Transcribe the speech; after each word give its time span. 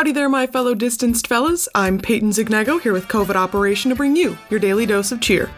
Howdy 0.00 0.12
there, 0.12 0.30
my 0.30 0.46
fellow 0.46 0.74
distanced 0.74 1.26
fellas. 1.26 1.68
I'm 1.74 1.98
Peyton 1.98 2.30
Zignago 2.30 2.80
here 2.80 2.94
with 2.94 3.06
COVID 3.08 3.34
Operation 3.34 3.90
to 3.90 3.94
bring 3.94 4.16
you 4.16 4.38
your 4.48 4.58
daily 4.58 4.86
dose 4.86 5.12
of 5.12 5.20
cheer. 5.20 5.50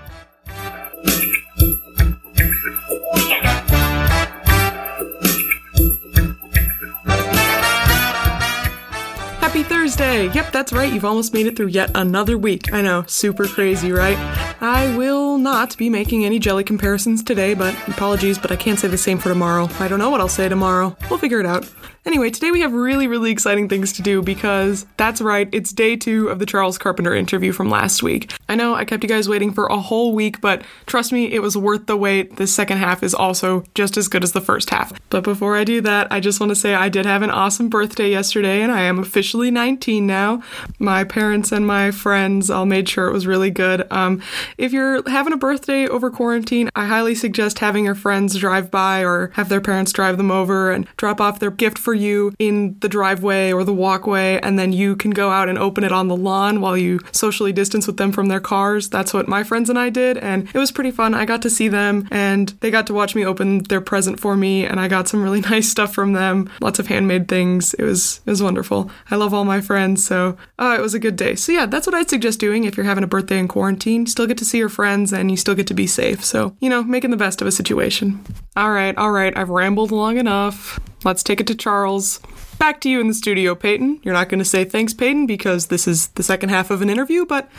Happy 9.38 9.62
Thursday! 9.62 10.28
Yep, 10.32 10.50
that's 10.50 10.72
right, 10.72 10.92
you've 10.92 11.04
almost 11.04 11.32
made 11.32 11.46
it 11.46 11.56
through 11.56 11.68
yet 11.68 11.92
another 11.94 12.36
week. 12.36 12.72
I 12.72 12.82
know, 12.82 13.04
super 13.06 13.46
crazy, 13.46 13.92
right? 13.92 14.18
I 14.60 14.92
will 14.96 15.38
not 15.38 15.76
be 15.76 15.88
making 15.88 16.24
any 16.24 16.40
jelly 16.40 16.64
comparisons 16.64 17.22
today, 17.22 17.54
but 17.54 17.74
apologies, 17.86 18.40
but 18.40 18.50
I 18.50 18.56
can't 18.56 18.80
say 18.80 18.88
the 18.88 18.98
same 18.98 19.18
for 19.18 19.28
tomorrow. 19.28 19.68
I 19.78 19.86
don't 19.86 20.00
know 20.00 20.10
what 20.10 20.20
I'll 20.20 20.28
say 20.28 20.48
tomorrow. 20.48 20.96
We'll 21.08 21.20
figure 21.20 21.38
it 21.38 21.46
out. 21.46 21.64
Anyway, 22.04 22.30
today 22.30 22.50
we 22.50 22.60
have 22.60 22.72
really, 22.72 23.06
really 23.06 23.30
exciting 23.30 23.68
things 23.68 23.92
to 23.92 24.02
do 24.02 24.20
because 24.20 24.86
that's 24.96 25.20
right, 25.20 25.48
it's 25.52 25.72
day 25.72 25.94
two 25.94 26.28
of 26.28 26.40
the 26.40 26.46
Charles 26.46 26.76
Carpenter 26.76 27.14
interview 27.14 27.52
from 27.52 27.70
last 27.70 28.02
week. 28.02 28.32
I 28.48 28.56
know 28.56 28.74
I 28.74 28.84
kept 28.84 29.04
you 29.04 29.08
guys 29.08 29.28
waiting 29.28 29.52
for 29.52 29.66
a 29.66 29.78
whole 29.78 30.12
week, 30.12 30.40
but 30.40 30.62
trust 30.86 31.12
me, 31.12 31.32
it 31.32 31.40
was 31.40 31.56
worth 31.56 31.86
the 31.86 31.96
wait. 31.96 32.36
The 32.36 32.48
second 32.48 32.78
half 32.78 33.04
is 33.04 33.14
also 33.14 33.62
just 33.76 33.96
as 33.96 34.08
good 34.08 34.24
as 34.24 34.32
the 34.32 34.40
first 34.40 34.70
half. 34.70 34.92
But 35.10 35.22
before 35.22 35.56
I 35.56 35.62
do 35.62 35.80
that, 35.82 36.10
I 36.10 36.18
just 36.18 36.40
want 36.40 36.50
to 36.50 36.56
say 36.56 36.74
I 36.74 36.88
did 36.88 37.06
have 37.06 37.22
an 37.22 37.30
awesome 37.30 37.68
birthday 37.68 38.10
yesterday 38.10 38.62
and 38.62 38.72
I 38.72 38.80
am 38.80 38.98
officially 38.98 39.52
19 39.52 40.04
now. 40.04 40.42
My 40.80 41.04
parents 41.04 41.52
and 41.52 41.64
my 41.64 41.92
friends 41.92 42.50
all 42.50 42.66
made 42.66 42.88
sure 42.88 43.06
it 43.06 43.12
was 43.12 43.28
really 43.28 43.50
good. 43.50 43.86
Um, 43.92 44.20
if 44.58 44.72
you're 44.72 45.08
having 45.08 45.32
a 45.32 45.36
birthday 45.36 45.86
over 45.86 46.10
quarantine, 46.10 46.68
I 46.74 46.86
highly 46.86 47.14
suggest 47.14 47.60
having 47.60 47.84
your 47.84 47.94
friends 47.94 48.36
drive 48.36 48.72
by 48.72 49.04
or 49.04 49.30
have 49.34 49.48
their 49.48 49.60
parents 49.60 49.92
drive 49.92 50.16
them 50.16 50.32
over 50.32 50.72
and 50.72 50.88
drop 50.96 51.20
off 51.20 51.38
their 51.38 51.52
gift 51.52 51.78
for 51.78 51.91
you 51.94 52.34
in 52.38 52.78
the 52.80 52.88
driveway 52.88 53.52
or 53.52 53.64
the 53.64 53.74
walkway, 53.74 54.40
and 54.42 54.58
then 54.58 54.72
you 54.72 54.96
can 54.96 55.10
go 55.10 55.30
out 55.30 55.48
and 55.48 55.58
open 55.58 55.84
it 55.84 55.92
on 55.92 56.08
the 56.08 56.16
lawn 56.16 56.60
while 56.60 56.76
you 56.76 57.00
socially 57.12 57.52
distance 57.52 57.86
with 57.86 57.96
them 57.96 58.12
from 58.12 58.28
their 58.28 58.40
cars. 58.40 58.88
That's 58.88 59.14
what 59.14 59.28
my 59.28 59.44
friends 59.44 59.70
and 59.70 59.78
I 59.78 59.90
did, 59.90 60.18
and 60.18 60.48
it 60.54 60.58
was 60.58 60.72
pretty 60.72 60.90
fun. 60.90 61.14
I 61.14 61.24
got 61.24 61.42
to 61.42 61.50
see 61.50 61.68
them, 61.68 62.08
and 62.10 62.48
they 62.60 62.70
got 62.70 62.86
to 62.88 62.94
watch 62.94 63.14
me 63.14 63.24
open 63.24 63.64
their 63.64 63.80
present 63.80 64.20
for 64.20 64.36
me, 64.36 64.64
and 64.64 64.80
I 64.80 64.88
got 64.88 65.08
some 65.08 65.22
really 65.22 65.40
nice 65.52 65.68
stuff 65.68 65.94
from 65.94 66.12
them. 66.12 66.50
Lots 66.60 66.78
of 66.78 66.86
handmade 66.86 67.28
things. 67.28 67.74
It 67.74 67.84
was 67.84 68.20
it 68.26 68.30
was 68.30 68.42
wonderful. 68.42 68.90
I 69.10 69.16
love 69.16 69.34
all 69.34 69.44
my 69.44 69.60
friends, 69.60 70.04
so 70.04 70.36
uh, 70.58 70.76
it 70.78 70.82
was 70.82 70.94
a 70.94 70.98
good 70.98 71.16
day. 71.16 71.34
So 71.34 71.52
yeah, 71.52 71.66
that's 71.66 71.86
what 71.86 71.94
I'd 71.94 72.10
suggest 72.10 72.40
doing 72.40 72.64
if 72.64 72.76
you're 72.76 72.86
having 72.86 73.04
a 73.04 73.08
birthday 73.08 73.38
in 73.38 73.48
quarantine. 73.48 74.06
Still 74.06 74.26
get 74.26 74.38
to 74.38 74.44
see 74.44 74.58
your 74.58 74.68
friends, 74.68 75.12
and 75.12 75.30
you 75.30 75.36
still 75.36 75.54
get 75.54 75.66
to 75.68 75.74
be 75.74 75.86
safe. 75.86 76.24
So 76.24 76.56
you 76.60 76.68
know, 76.68 76.82
making 76.82 77.10
the 77.10 77.16
best 77.16 77.40
of 77.40 77.46
a 77.46 77.52
situation. 77.52 78.24
All 78.56 78.70
right, 78.70 78.96
all 78.96 79.10
right. 79.10 79.36
I've 79.36 79.50
rambled 79.50 79.90
long 79.92 80.18
enough. 80.18 80.80
Let's 81.04 81.22
take 81.22 81.40
it 81.40 81.46
to 81.48 81.54
Charles. 81.54 82.20
Back 82.58 82.80
to 82.82 82.88
you 82.88 83.00
in 83.00 83.08
the 83.08 83.14
studio, 83.14 83.54
Peyton. 83.54 84.00
You're 84.02 84.14
not 84.14 84.28
going 84.28 84.38
to 84.38 84.44
say 84.44 84.64
thanks, 84.64 84.94
Peyton, 84.94 85.26
because 85.26 85.66
this 85.66 85.88
is 85.88 86.08
the 86.08 86.22
second 86.22 86.50
half 86.50 86.70
of 86.70 86.82
an 86.82 86.90
interview, 86.90 87.26
but 87.26 87.50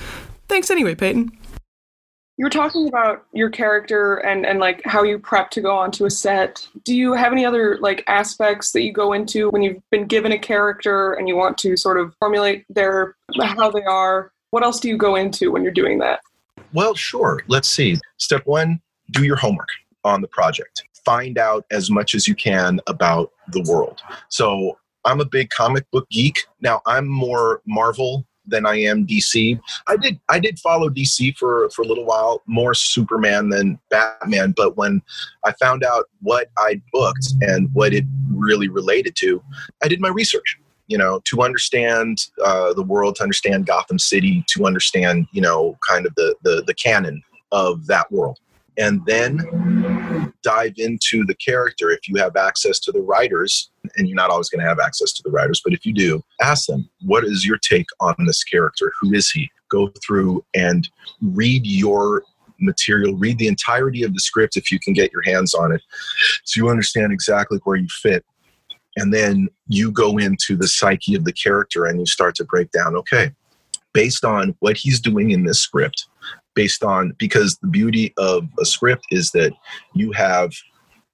thanks 0.48 0.72
anyway, 0.72 0.96
Peyton. 0.96 1.32
You 2.38 2.46
were 2.46 2.50
talking 2.50 2.88
about 2.88 3.26
your 3.32 3.52
character 3.52 4.16
and, 4.16 4.44
and 4.44 4.60
like 4.60 4.82
how 4.86 5.04
you 5.04 5.20
prep 5.20 5.52
to 5.52 5.62
go 5.62 5.76
onto 5.76 6.06
a 6.06 6.10
set. 6.10 6.68
Do 6.84 6.96
you 6.96 7.14
have 7.14 7.32
any 7.32 7.46
other 7.46 7.78
like 7.80 8.04
aspects 8.08 8.72
that 8.72 8.82
you 8.82 8.92
go 8.92 9.14
into 9.14 9.50
when 9.50 9.62
you've 9.62 9.82
been 9.92 10.06
given 10.06 10.32
a 10.32 10.40
character 10.40 11.14
and 11.14 11.28
you 11.28 11.36
want 11.36 11.60
to 11.60 11.78
sort 11.78 12.00
of 12.00 12.16
formulate 12.16 12.66
their 12.70 13.16
how 13.40 13.70
they 13.70 13.84
are? 13.84 14.32
What 14.50 14.64
else 14.64 14.80
do 14.80 14.88
you 14.88 14.98
go 14.98 15.16
into 15.16 15.52
when 15.52 15.64
you're 15.64 15.72
doing 15.72 16.00
that? 16.00 16.22
Well, 16.74 16.96
sure. 16.96 17.44
Let's 17.48 17.68
see. 17.68 18.00
Step 18.18 18.46
one, 18.46 18.82
do 19.12 19.24
your 19.24 19.36
homework 19.36 19.70
on 20.04 20.22
the 20.22 20.28
project. 20.28 20.84
Find 21.06 21.38
out 21.38 21.66
as 21.72 21.90
much 21.90 22.16
as 22.16 22.28
you 22.28 22.36
can 22.36 22.80
about 22.88 23.32
the 23.52 23.64
world. 23.70 24.02
So 24.30 24.78
I'm 25.06 25.20
a 25.20 25.26
big 25.26 25.50
comic 25.50 25.90
book 25.92 26.10
geek. 26.10 26.40
Now 26.62 26.82
I'm 26.86 27.08
more 27.08 27.62
Marvel 27.66 28.26
than 28.46 28.66
I 28.66 28.76
am 28.76 29.06
DC. 29.06 29.60
I 29.88 29.98
did 29.98 30.20
I 30.30 30.40
did 30.40 30.60
follow 30.60 30.90
DC 30.90 31.36
for 31.38 31.70
for 31.70 31.82
a 31.82 31.86
little 31.86 32.06
while, 32.06 32.42
more 32.46 32.74
Superman 32.74 33.50
than 33.50 33.80
Batman. 33.90 34.54
But 34.56 34.78
when 34.78 35.02
I 35.46 35.54
found 35.54 35.84
out 35.84 36.06
what 36.22 36.50
I 36.58 36.82
booked 36.92 37.34
and 37.42 37.70
what 37.74 37.94
it 37.94 38.06
really 38.34 38.70
related 38.70 39.16
to, 39.18 39.42
I 39.84 39.88
did 39.88 40.02
my 40.02 40.10
research. 40.10 40.58
You 40.88 40.98
know, 40.98 41.22
to 41.26 41.42
understand 41.42 42.18
uh, 42.44 42.74
the 42.74 42.84
world, 42.84 43.16
to 43.16 43.24
understand 43.24 43.66
Gotham 43.66 43.98
City, 43.98 44.44
to 44.50 44.66
understand 44.66 45.28
you 45.32 45.42
know 45.42 45.78
kind 45.88 46.06
of 46.06 46.14
the 46.16 46.36
the, 46.44 46.64
the 46.66 46.74
canon 46.74 47.24
of 47.52 47.88
that 47.88 48.12
world 48.12 48.40
and 48.78 49.06
then 49.06 50.34
dive 50.42 50.74
into 50.78 51.24
the 51.26 51.36
character 51.36 51.92
if 51.92 52.08
you 52.08 52.16
have 52.16 52.36
access 52.36 52.80
to 52.80 52.92
the 52.92 53.02
writers 53.02 53.72
and 53.96 54.08
you're 54.08 54.16
not 54.16 54.30
always 54.30 54.50
going 54.50 54.62
to 54.62 54.68
have 54.68 54.80
access 54.80 55.14
to 55.14 55.22
the 55.24 55.32
writers 55.32 55.62
but 55.64 55.74
if 55.74 55.86
you 55.86 55.94
do 55.94 56.22
ask 56.42 56.68
them 56.68 56.90
what 57.02 57.24
is 57.24 57.46
your 57.46 57.58
take 57.58 57.88
on 58.00 58.16
this 58.26 58.44
character? 58.44 58.92
Who 59.02 59.14
is 59.14 59.30
he? 59.30 59.50
Go 59.70 59.92
through 60.06 60.46
and 60.54 60.88
read 61.22 61.66
your 61.66 62.24
material 62.60 63.16
read 63.16 63.38
the 63.38 63.48
entirety 63.48 64.04
of 64.04 64.14
the 64.14 64.20
script 64.20 64.56
if 64.56 64.72
you 64.72 64.80
can 64.80 64.94
get 64.94 65.12
your 65.12 65.24
hands 65.24 65.54
on 65.54 65.72
it 65.72 65.82
so 66.44 66.60
you 66.60 66.70
understand 66.70 67.12
exactly 67.12 67.60
where 67.64 67.76
you 67.76 67.88
fit 67.90 68.24
and 68.96 69.14
then 69.14 69.50
you 69.68 69.92
go 69.92 70.18
into 70.18 70.56
the 70.56 70.68
psyche 70.68 71.16
of 71.16 71.26
the 71.26 71.34
character 71.34 71.86
and 71.86 72.00
you 72.00 72.06
start 72.06 72.36
to 72.36 72.46
break 72.46 72.72
down 72.72 72.96
okay 72.96 73.32
based 73.94 74.24
on 74.24 74.56
what 74.60 74.78
he's 74.78 75.00
doing 75.00 75.32
in 75.32 75.44
this 75.46 75.60
script 75.60 76.08
based 76.56 76.84
on 76.84 77.14
because 77.18 77.58
the 77.58 77.68
beauty 77.68 78.14
of 78.18 78.48
a 78.60 78.66
script 78.66 79.06
is 79.12 79.32
that 79.32 79.54
you 79.94 80.12
have 80.12 80.54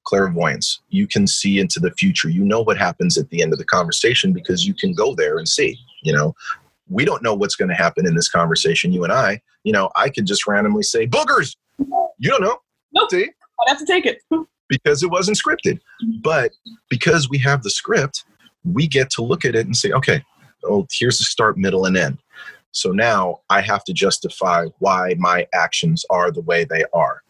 clairvoyance. 0.05 0.81
You 0.89 1.07
can 1.07 1.27
see 1.27 1.59
into 1.59 1.79
the 1.79 1.91
future. 1.91 2.29
You 2.29 2.43
know 2.43 2.61
what 2.61 2.77
happens 2.77 3.17
at 3.17 3.29
the 3.29 3.41
end 3.41 3.53
of 3.53 3.59
the 3.59 3.65
conversation 3.65 4.33
because 4.33 4.65
you 4.65 4.73
can 4.73 4.93
go 4.93 5.13
there 5.15 5.37
and 5.37 5.47
see. 5.47 5.77
You 6.03 6.13
know, 6.13 6.33
we 6.87 7.05
don't 7.05 7.21
know 7.21 7.33
what's 7.33 7.55
going 7.55 7.69
to 7.69 7.75
happen 7.75 8.07
in 8.07 8.15
this 8.15 8.29
conversation. 8.29 8.91
You 8.91 9.03
and 9.03 9.13
I, 9.13 9.41
you 9.63 9.71
know, 9.71 9.89
I 9.95 10.09
could 10.09 10.25
just 10.25 10.47
randomly 10.47 10.83
say 10.83 11.05
boogers. 11.07 11.55
You 11.77 12.29
don't 12.29 12.41
know. 12.41 12.57
Nope. 12.93 13.11
See, 13.11 13.23
I'd 13.23 13.69
have 13.69 13.79
to 13.79 13.85
take 13.85 14.05
it 14.05 14.21
because 14.69 15.03
it 15.03 15.11
wasn't 15.11 15.37
scripted. 15.37 15.79
But 16.21 16.51
because 16.89 17.29
we 17.29 17.37
have 17.39 17.63
the 17.63 17.69
script, 17.69 18.23
we 18.63 18.87
get 18.87 19.09
to 19.11 19.21
look 19.21 19.45
at 19.45 19.55
it 19.55 19.65
and 19.65 19.75
say, 19.75 19.91
okay, 19.91 20.23
oh, 20.65 20.87
here's 20.91 21.17
the 21.17 21.23
start, 21.23 21.57
middle, 21.57 21.85
and 21.85 21.95
end. 21.95 22.17
So 22.71 22.91
now 22.91 23.39
I 23.49 23.61
have 23.61 23.83
to 23.85 23.93
justify 23.93 24.67
why 24.79 25.15
my 25.17 25.47
actions 25.53 26.05
are 26.09 26.31
the 26.31 26.41
way 26.41 26.63
they 26.63 26.83
are. 26.93 27.23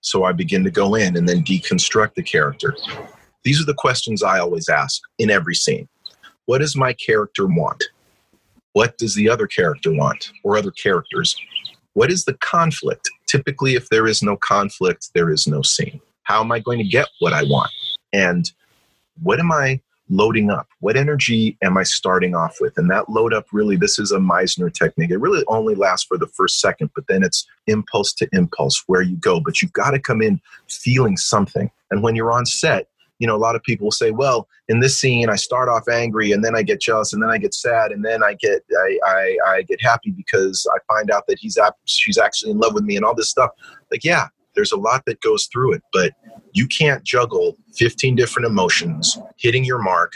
So 0.00 0.24
I 0.24 0.32
begin 0.32 0.64
to 0.64 0.70
go 0.70 0.94
in 0.94 1.16
and 1.16 1.28
then 1.28 1.42
deconstruct 1.44 2.14
the 2.14 2.22
character. 2.22 2.76
These 3.44 3.60
are 3.60 3.66
the 3.66 3.74
questions 3.74 4.22
I 4.22 4.38
always 4.38 4.68
ask 4.68 5.02
in 5.18 5.30
every 5.30 5.54
scene. 5.54 5.88
What 6.46 6.58
does 6.58 6.76
my 6.76 6.92
character 6.94 7.46
want? 7.46 7.84
What 8.72 8.96
does 8.96 9.14
the 9.14 9.28
other 9.28 9.46
character 9.46 9.92
want 9.92 10.32
or 10.44 10.56
other 10.56 10.70
characters? 10.70 11.36
What 11.94 12.10
is 12.10 12.24
the 12.24 12.34
conflict? 12.34 13.08
Typically, 13.26 13.74
if 13.74 13.88
there 13.88 14.06
is 14.06 14.22
no 14.22 14.36
conflict, 14.36 15.10
there 15.14 15.30
is 15.30 15.46
no 15.46 15.62
scene. 15.62 16.00
How 16.22 16.40
am 16.40 16.52
I 16.52 16.60
going 16.60 16.78
to 16.78 16.84
get 16.84 17.08
what 17.18 17.32
I 17.32 17.42
want? 17.42 17.70
And 18.12 18.50
what 19.22 19.40
am 19.40 19.50
I 19.50 19.80
loading 20.08 20.50
up. 20.50 20.68
What 20.80 20.96
energy 20.96 21.56
am 21.62 21.76
I 21.76 21.82
starting 21.82 22.34
off 22.34 22.56
with? 22.60 22.76
And 22.76 22.90
that 22.90 23.08
load 23.08 23.32
up 23.32 23.46
really, 23.52 23.76
this 23.76 23.98
is 23.98 24.12
a 24.12 24.18
Meisner 24.18 24.72
technique. 24.72 25.10
It 25.10 25.18
really 25.18 25.44
only 25.48 25.74
lasts 25.74 26.06
for 26.06 26.18
the 26.18 26.26
first 26.26 26.60
second, 26.60 26.90
but 26.94 27.06
then 27.08 27.22
it's 27.22 27.46
impulse 27.66 28.12
to 28.14 28.28
impulse 28.32 28.82
where 28.86 29.02
you 29.02 29.16
go. 29.16 29.40
But 29.40 29.60
you've 29.60 29.72
got 29.72 29.90
to 29.90 29.98
come 29.98 30.22
in 30.22 30.40
feeling 30.68 31.16
something. 31.16 31.70
And 31.90 32.02
when 32.02 32.16
you're 32.16 32.32
on 32.32 32.46
set, 32.46 32.88
you 33.18 33.26
know, 33.26 33.34
a 33.34 33.38
lot 33.38 33.56
of 33.56 33.62
people 33.62 33.86
will 33.86 33.92
say, 33.92 34.10
well, 34.12 34.48
in 34.68 34.80
this 34.80 34.98
scene, 35.00 35.28
I 35.28 35.36
start 35.36 35.68
off 35.68 35.88
angry 35.88 36.32
and 36.32 36.44
then 36.44 36.54
I 36.54 36.62
get 36.62 36.80
jealous 36.80 37.12
and 37.12 37.22
then 37.22 37.30
I 37.30 37.38
get 37.38 37.52
sad 37.52 37.90
and 37.90 38.04
then 38.04 38.22
I 38.22 38.34
get, 38.34 38.62
I, 38.76 38.98
I, 39.04 39.38
I 39.46 39.62
get 39.62 39.82
happy 39.82 40.12
because 40.12 40.66
I 40.72 40.78
find 40.92 41.10
out 41.10 41.26
that 41.26 41.38
he's, 41.40 41.58
she's 41.84 42.18
actually 42.18 42.52
in 42.52 42.58
love 42.58 42.74
with 42.74 42.84
me 42.84 42.96
and 42.96 43.04
all 43.04 43.14
this 43.14 43.30
stuff. 43.30 43.50
Like, 43.90 44.04
yeah, 44.04 44.28
there's 44.58 44.72
a 44.72 44.76
lot 44.76 45.04
that 45.06 45.20
goes 45.20 45.46
through 45.46 45.72
it, 45.72 45.84
but 45.92 46.12
you 46.52 46.66
can't 46.66 47.04
juggle 47.04 47.56
15 47.76 48.16
different 48.16 48.44
emotions, 48.44 49.16
hitting 49.36 49.62
your 49.62 49.78
mark, 49.78 50.14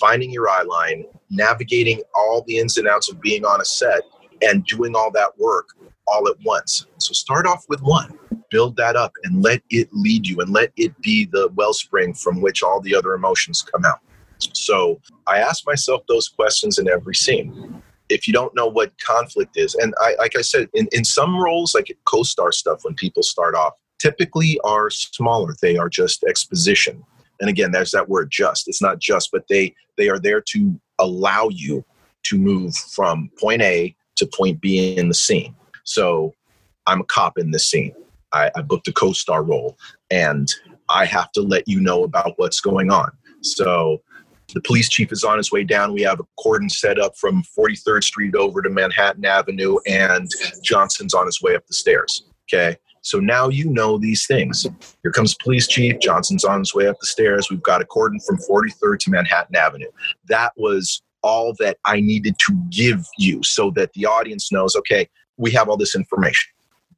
finding 0.00 0.32
your 0.32 0.48
eye 0.48 0.62
line, 0.62 1.04
navigating 1.30 2.02
all 2.12 2.42
the 2.48 2.58
ins 2.58 2.76
and 2.76 2.88
outs 2.88 3.08
of 3.08 3.20
being 3.20 3.44
on 3.44 3.60
a 3.60 3.64
set, 3.64 4.02
and 4.42 4.66
doing 4.66 4.96
all 4.96 5.12
that 5.12 5.30
work 5.38 5.68
all 6.08 6.26
at 6.26 6.34
once. 6.44 6.86
So 6.98 7.12
start 7.12 7.46
off 7.46 7.66
with 7.68 7.82
one, 7.82 8.18
build 8.50 8.76
that 8.78 8.96
up, 8.96 9.12
and 9.22 9.44
let 9.44 9.62
it 9.70 9.88
lead 9.92 10.26
you 10.26 10.40
and 10.40 10.52
let 10.52 10.72
it 10.76 11.00
be 11.00 11.26
the 11.26 11.50
wellspring 11.54 12.14
from 12.14 12.40
which 12.40 12.64
all 12.64 12.80
the 12.80 12.96
other 12.96 13.14
emotions 13.14 13.62
come 13.62 13.84
out. 13.84 14.00
So 14.38 15.00
I 15.28 15.38
ask 15.38 15.64
myself 15.68 16.02
those 16.08 16.28
questions 16.28 16.80
in 16.80 16.88
every 16.88 17.14
scene 17.14 17.80
if 18.10 18.26
you 18.26 18.34
don't 18.34 18.54
know 18.54 18.66
what 18.66 18.92
conflict 19.00 19.56
is 19.56 19.74
and 19.76 19.94
I, 19.98 20.14
like 20.18 20.36
i 20.36 20.42
said 20.42 20.68
in, 20.74 20.86
in 20.92 21.04
some 21.04 21.42
roles 21.42 21.74
like 21.74 21.96
co-star 22.04 22.52
stuff 22.52 22.80
when 22.84 22.94
people 22.94 23.22
start 23.22 23.54
off 23.54 23.72
typically 24.04 24.60
are 24.64 24.90
smaller 24.90 25.54
they 25.62 25.76
are 25.78 25.90
just 25.90 26.24
exposition 26.24 27.04
and 27.40 27.50
again 27.50 27.72
there's 27.72 27.92
that 27.92 28.08
word 28.08 28.30
just 28.30 28.68
it's 28.68 28.82
not 28.82 28.98
just 29.00 29.30
but 29.32 29.44
they 29.48 29.74
they 29.98 30.08
are 30.10 30.20
there 30.20 30.42
to 30.42 30.80
allow 31.00 31.48
you 31.50 31.84
to 32.24 32.38
move 32.38 32.74
from 32.76 33.30
point 33.40 33.62
a 33.62 33.96
to 34.16 34.26
point 34.36 34.60
b 34.60 34.96
in 34.96 35.08
the 35.08 35.14
scene 35.14 35.54
so 35.84 36.34
i'm 36.86 37.00
a 37.00 37.04
cop 37.06 37.38
in 37.38 37.52
this 37.52 37.70
scene 37.70 37.94
I, 38.32 38.50
I 38.56 38.62
booked 38.62 38.88
a 38.88 38.92
co-star 38.92 39.42
role 39.44 39.78
and 40.10 40.48
i 40.90 41.06
have 41.06 41.32
to 41.32 41.42
let 41.42 41.68
you 41.68 41.80
know 41.80 42.04
about 42.04 42.34
what's 42.38 42.60
going 42.60 42.90
on 42.92 43.10
so 43.42 43.98
The 44.54 44.62
police 44.62 44.88
chief 44.88 45.12
is 45.12 45.24
on 45.24 45.38
his 45.38 45.52
way 45.52 45.64
down. 45.64 45.94
We 45.94 46.02
have 46.02 46.20
a 46.20 46.24
cordon 46.42 46.70
set 46.70 46.98
up 47.00 47.16
from 47.18 47.44
43rd 47.58 48.04
Street 48.04 48.36
over 48.36 48.62
to 48.62 48.70
Manhattan 48.70 49.24
Avenue, 49.26 49.78
and 49.86 50.30
Johnson's 50.64 51.14
on 51.14 51.26
his 51.26 51.42
way 51.42 51.56
up 51.56 51.66
the 51.66 51.74
stairs. 51.74 52.24
Okay. 52.52 52.76
So 53.04 53.18
now 53.18 53.48
you 53.48 53.70
know 53.70 53.98
these 53.98 54.26
things. 54.26 54.66
Here 55.02 55.12
comes 55.12 55.34
police 55.34 55.68
chief. 55.68 56.00
Johnson's 56.00 56.44
on 56.44 56.60
his 56.60 56.74
way 56.74 56.88
up 56.88 56.96
the 57.00 57.06
stairs. 57.06 57.48
We've 57.50 57.62
got 57.62 57.82
a 57.82 57.84
cordon 57.84 58.18
from 58.18 58.38
43rd 58.38 58.98
to 59.00 59.10
Manhattan 59.10 59.54
Avenue. 59.54 59.90
That 60.28 60.52
was 60.56 61.02
all 61.22 61.54
that 61.58 61.76
I 61.84 62.00
needed 62.00 62.36
to 62.46 62.54
give 62.70 63.06
you 63.18 63.42
so 63.42 63.70
that 63.72 63.92
the 63.92 64.06
audience 64.06 64.50
knows, 64.50 64.74
okay, 64.74 65.08
we 65.36 65.50
have 65.52 65.68
all 65.68 65.76
this 65.76 65.94
information. 65.94 66.50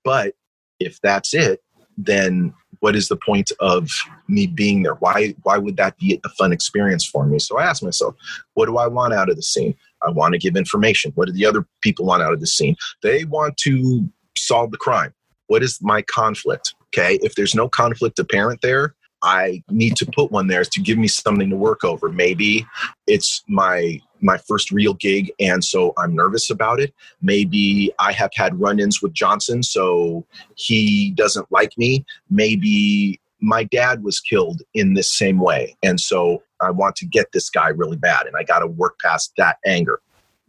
But 0.05 0.35
if 0.79 1.01
that's 1.01 1.35
it, 1.35 1.61
then 1.99 2.55
what 2.81 2.95
is 2.95 3.09
the 3.09 3.17
point 3.17 3.51
of 3.59 3.91
me 4.29 4.47
being 4.47 4.83
there? 4.83 4.95
Why 4.95 5.35
why 5.43 5.59
would 5.59 5.77
that 5.79 5.97
be 5.99 6.21
a 6.25 6.29
fun 6.31 6.53
experience 6.53 7.05
for 7.05 7.27
me? 7.27 7.39
So 7.41 7.59
I 7.59 7.65
asked 7.65 7.83
myself, 7.83 8.15
what 8.55 8.67
do 8.67 8.77
I 8.77 8.87
want 8.87 9.15
out 9.15 9.31
of 9.31 9.37
the 9.37 9.43
scene? 9.43 9.75
I 10.07 10.11
want 10.11 10.35
to 10.35 10.39
give 10.39 10.57
information. 10.57 11.11
What 11.15 11.27
do 11.27 11.33
the 11.33 11.47
other 11.47 11.67
people 11.81 12.05
want 12.05 12.23
out 12.23 12.33
of 12.33 12.41
the 12.41 12.47
scene? 12.47 12.77
They 13.03 13.25
want 13.25 13.57
to 13.59 14.09
solve 14.37 14.71
the 14.71 14.77
crime. 14.77 15.13
What 15.47 15.63
is 15.63 15.79
my 15.83 16.03
conflict? 16.03 16.75
Okay, 16.89 17.19
if 17.23 17.35
there's 17.35 17.55
no 17.55 17.69
conflict 17.69 18.19
apparent 18.19 18.63
there, 18.63 18.95
I 19.23 19.63
need 19.71 19.97
to 19.97 20.07
put 20.07 20.31
one 20.31 20.47
there 20.47 20.65
to 20.65 20.81
give 20.81 20.99
me 20.99 21.09
something 21.09 21.51
to 21.51 21.57
work 21.57 21.85
over. 21.85 22.09
Maybe 22.09 22.67
it's 23.07 23.43
my 23.49 24.01
my 24.23 24.39
first 24.39 24.71
real 24.71 24.95
gig 24.95 25.31
and 25.39 25.63
so 25.63 25.93
I'm 25.99 26.15
nervous 26.15 26.49
about 26.49 26.81
it. 26.81 26.95
Maybe 27.21 27.93
I 27.99 28.13
have 28.13 28.31
had 28.35 28.59
run-ins 28.59 29.03
with 29.03 29.13
Johnson 29.13 29.63
so 29.63 30.25
he 30.55 31.11
doesn't 31.13 31.51
like 31.53 31.77
me. 31.77 32.05
Maybe 32.31 33.21
my 33.41 33.65
dad 33.65 34.03
was 34.03 34.21
killed 34.21 34.63
in 34.73 34.95
this 34.95 35.13
same 35.13 35.39
way 35.39 35.77
and 35.83 36.01
so 36.01 36.43
I 36.63 36.71
want 36.71 36.97
to 36.97 37.07
get 37.07 37.33
this 37.33 37.51
guy 37.51 37.69
really 37.69 37.99
bad 37.99 38.27
and 38.27 38.37
I 38.37 38.43
got 38.43 38.61
to 38.61 38.67
work 38.67 38.99
past 39.01 39.33
that 39.37 39.59
anger. 39.67 40.01